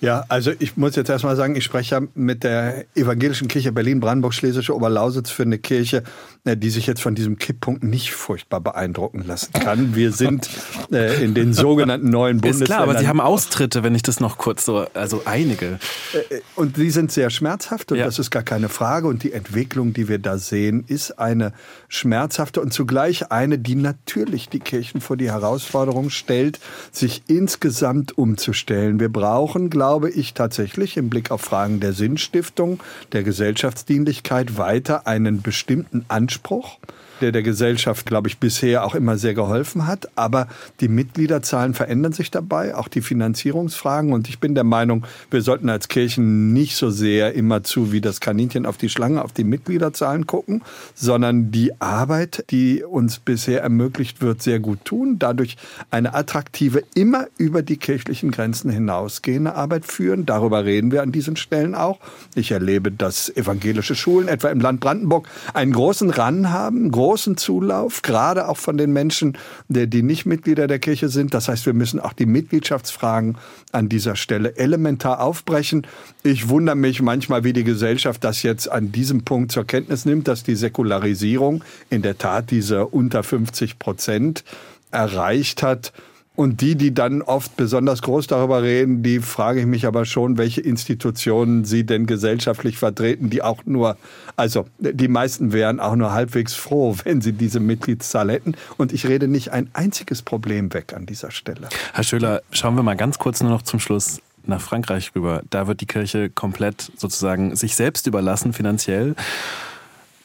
[0.02, 4.76] Ja, also ich muss jetzt erstmal sagen, ich spreche ja mit der Evangelischen Kirche Berlin-Brandenburg-Schlesische
[4.76, 6.02] Oberlausitz für eine Kirche,
[6.44, 9.96] äh, die sich jetzt von diesem Kipppunkt nicht furchtbar beeindrucken lassen kann.
[9.96, 10.50] Wir sind
[10.92, 12.64] äh, in den sogenannten neuen Bundesländern.
[12.64, 15.78] Ist klar, aber Sie haben Austritte, wenn ich das noch kurz so, also einige.
[16.14, 18.06] Äh, und die sind sehr schmerzhaft und ja.
[18.06, 19.08] das ist gar keine Frage.
[19.08, 21.54] Und die Entwicklung, die wir da sehen, ist eine
[21.90, 26.60] schmerzhafte und zugleich eine, die natürlich die Kirchen vor die Herausforderung stellt,
[26.92, 29.00] sich insgesamt umzustellen.
[29.00, 32.82] Wir brauchen, glaube glaube ich tatsächlich im Blick auf Fragen der Sinnstiftung,
[33.12, 36.80] der Gesellschaftsdienlichkeit weiter einen bestimmten Anspruch
[37.22, 40.10] der der Gesellschaft, glaube ich, bisher auch immer sehr geholfen hat.
[40.16, 40.48] Aber
[40.80, 44.14] die Mitgliederzahlen verändern sich dabei, auch die Finanzierungsfragen.
[44.14, 48.02] Und ich bin der Meinung, wir sollten als Kirchen nicht so sehr immer zu wie
[48.02, 50.62] das Kaninchen auf die Schlange, auf die Mitgliederzahlen gucken,
[50.94, 55.18] sondern die Arbeit, die uns bisher ermöglicht wird, sehr gut tun.
[55.20, 55.58] Dadurch
[55.90, 60.26] eine attraktive, immer über die kirchlichen Grenzen hinausgehende Arbeit führen.
[60.26, 62.00] Darüber reden wir an diesen Stellen auch.
[62.36, 68.02] Ich erlebe, dass evangelische Schulen, etwa im Land Brandenburg, einen großen Ran haben, großen Zulauf,
[68.02, 69.38] gerade auch von den Menschen,
[69.68, 71.34] die nicht Mitglieder der Kirche sind.
[71.34, 73.38] Das heißt, wir müssen auch die Mitgliedschaftsfragen
[73.72, 75.86] an dieser Stelle elementar aufbrechen.
[76.24, 80.28] Ich wundere mich manchmal, wie die Gesellschaft das jetzt an diesem Punkt zur Kenntnis nimmt,
[80.28, 84.44] dass die Säkularisierung in der Tat diese unter 50 Prozent
[84.92, 85.94] erreicht hat.
[86.34, 90.38] Und die, die dann oft besonders groß darüber reden, die frage ich mich aber schon,
[90.38, 93.98] welche Institutionen sie denn gesellschaftlich vertreten, die auch nur,
[94.38, 98.56] also die meisten wären auch nur halbwegs froh, wenn sie diese Mitgliedszahl hätten.
[98.78, 101.68] Und ich rede nicht ein einziges Problem weg an dieser Stelle.
[101.94, 105.44] Herr Schöler, schauen wir mal ganz kurz nur noch zum Schluss nach Frankreich rüber.
[105.50, 109.16] Da wird die Kirche komplett sozusagen sich selbst überlassen finanziell.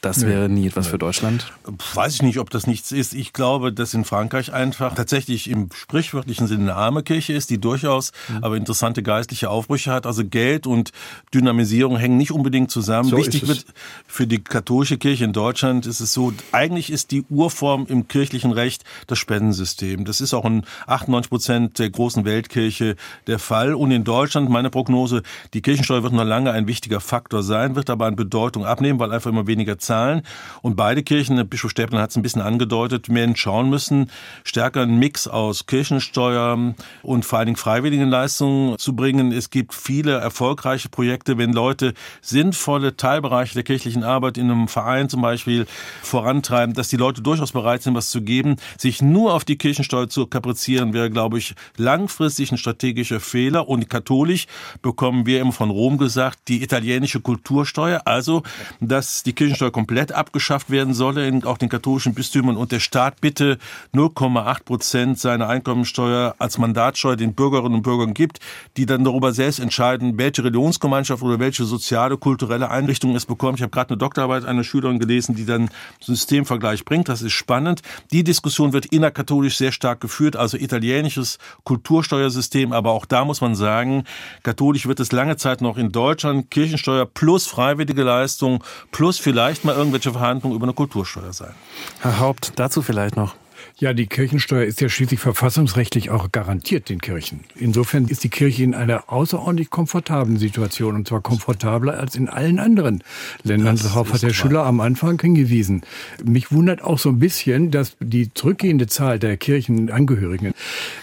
[0.07, 1.51] Das wäre nie etwas für Deutschland?
[1.93, 3.13] Weiß ich nicht, ob das nichts ist.
[3.13, 7.59] Ich glaube, dass in Frankreich einfach tatsächlich im sprichwörtlichen Sinne eine arme Kirche ist, die
[7.59, 8.43] durchaus mhm.
[8.43, 10.05] aber interessante geistliche Aufbrüche hat.
[10.05, 10.91] Also Geld und
[11.33, 13.09] Dynamisierung hängen nicht unbedingt zusammen.
[13.09, 13.65] So Wichtig wird
[14.07, 18.51] für die katholische Kirche in Deutschland ist es so, eigentlich ist die Urform im kirchlichen
[18.51, 20.05] Recht das Spendensystem.
[20.05, 22.95] Das ist auch in 98 Prozent der großen Weltkirche
[23.27, 23.73] der Fall.
[23.73, 25.21] Und in Deutschland, meine Prognose,
[25.53, 29.11] die Kirchensteuer wird noch lange ein wichtiger Faktor sein, wird aber an Bedeutung abnehmen, weil
[29.11, 30.21] einfach immer weniger zahlen.
[30.61, 34.09] Und beide Kirchen, Bischof Stäbler hat es ein bisschen angedeutet, werden schauen müssen,
[34.43, 36.73] stärker einen Mix aus Kirchensteuer
[37.03, 39.31] und vor allen Dingen freiwilligen Leistungen zu bringen.
[39.31, 45.09] Es gibt viele erfolgreiche Projekte, wenn Leute sinnvolle Teilbereiche der kirchlichen Arbeit in einem Verein
[45.09, 45.65] zum Beispiel
[46.01, 48.57] vorantreiben, dass die Leute durchaus bereit sind, was zu geben.
[48.77, 53.67] Sich nur auf die Kirchensteuer zu kaprizieren, wäre, glaube ich, langfristig ein strategischer Fehler.
[53.67, 54.47] Und katholisch
[54.81, 58.43] bekommen wir immer von Rom gesagt, die italienische Kultursteuer, also
[58.79, 63.21] dass die Kirchensteuer komplett abgeschafft werden solle, in auch den katholischen Bistümern und der Staat
[63.21, 63.59] bitte
[63.93, 68.39] 0,8 Prozent seiner Einkommensteuer als Mandatsteuer den Bürgerinnen und Bürgern gibt,
[68.75, 73.59] die dann darüber selbst entscheiden, welche Religionsgemeinschaft oder welche soziale, kulturelle Einrichtung es bekommt.
[73.59, 75.69] Ich habe gerade eine Doktorarbeit einer Schülerin gelesen, die dann
[76.01, 77.07] Systemvergleich bringt.
[77.07, 77.83] Das ist spannend.
[78.11, 83.53] Die Diskussion wird innerkatholisch sehr stark geführt, also italienisches Kultursteuersystem, aber auch da muss man
[83.53, 84.05] sagen,
[84.41, 89.75] katholisch wird es lange Zeit noch in Deutschland Kirchensteuer plus freiwillige Leistung plus vielleicht mal
[89.75, 91.53] irgendwelche Verhandlungen über eine Kultursteuer sein.
[92.01, 93.35] Herr Haupt, dazu vielleicht noch.
[93.79, 97.41] Ja, die Kirchensteuer ist ja schließlich verfassungsrechtlich auch garantiert den Kirchen.
[97.55, 102.57] Insofern ist die Kirche in einer außerordentlich komfortablen Situation und zwar komfortabler als in allen
[102.57, 103.03] anderen
[103.43, 103.75] Ländern.
[103.75, 105.81] Darauf hat der Schüler am Anfang hingewiesen.
[106.23, 110.53] Mich wundert auch so ein bisschen, dass die zurückgehende Zahl der Kirchenangehörigen,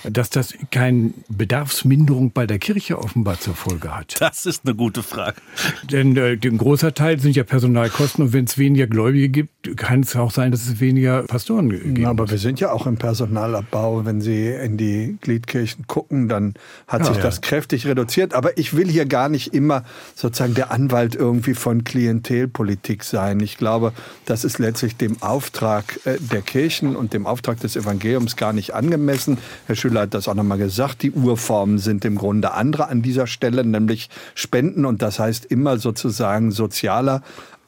[0.03, 4.16] dass das keine Bedarfsminderung bei der Kirche offenbar zur Folge hat.
[4.18, 5.37] Das ist eine gute Frage.
[5.93, 10.01] Denn äh, ein großer Teil sind ja Personalkosten und wenn es weniger Gläubige gibt, kann
[10.01, 12.05] es auch sein, dass es weniger Pastoren gibt.
[12.05, 14.05] Aber wir sind ja auch im Personalabbau.
[14.05, 16.55] Wenn Sie in die Gliedkirchen gucken, dann
[16.87, 18.35] hat ja, sich das kräftig reduziert.
[18.35, 19.85] Aber ich will hier gar nicht immer
[20.15, 23.41] sozusagen der Anwalt irgendwie von Klientelpolitik sein.
[23.41, 23.93] Ich glaube,
[24.25, 28.75] das ist letztlich dem Auftrag äh, der Kirchen und dem Auftrag des Evangeliums gar nicht
[28.75, 29.39] angemessen.
[29.67, 31.03] Herr Schüler hat das auch nochmal gesagt.
[31.03, 35.79] Die Urformen sind im Grunde andere an dieser Stelle, nämlich Spenden und das heißt immer
[35.79, 37.23] sozusagen sozialer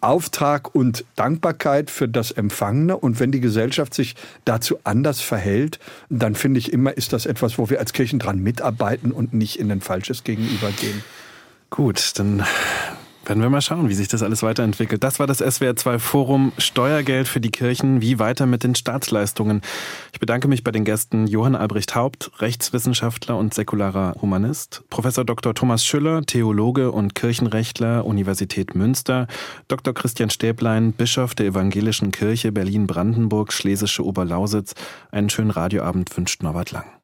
[0.06, 2.96] Auftrag und Dankbarkeit für das Empfangene.
[2.96, 5.78] Und wenn die Gesellschaft sich dazu anders verhält,
[6.08, 9.58] dann finde ich immer, ist das etwas, wo wir als Kirchen dran mitarbeiten und nicht
[9.58, 11.02] in ein falsches Gegenüber gehen.
[11.70, 12.44] Gut, dann
[13.26, 15.02] werden wir mal schauen, wie sich das alles weiterentwickelt.
[15.02, 18.00] Das war das SWR2 Forum Steuergeld für die Kirchen.
[18.00, 19.62] Wie weiter mit den Staatsleistungen?
[20.12, 25.54] Ich bedanke mich bei den Gästen Johann Albrecht Haupt, Rechtswissenschaftler und säkularer Humanist, Professor Dr.
[25.54, 29.26] Thomas Schüller, Theologe und Kirchenrechtler, Universität Münster,
[29.68, 29.92] Dr.
[29.92, 34.74] Christian Stäblein, Bischof der Evangelischen Kirche Berlin-Brandenburg, Schlesische Oberlausitz.
[35.10, 36.95] Einen schönen Radioabend wünscht Norbert Lang.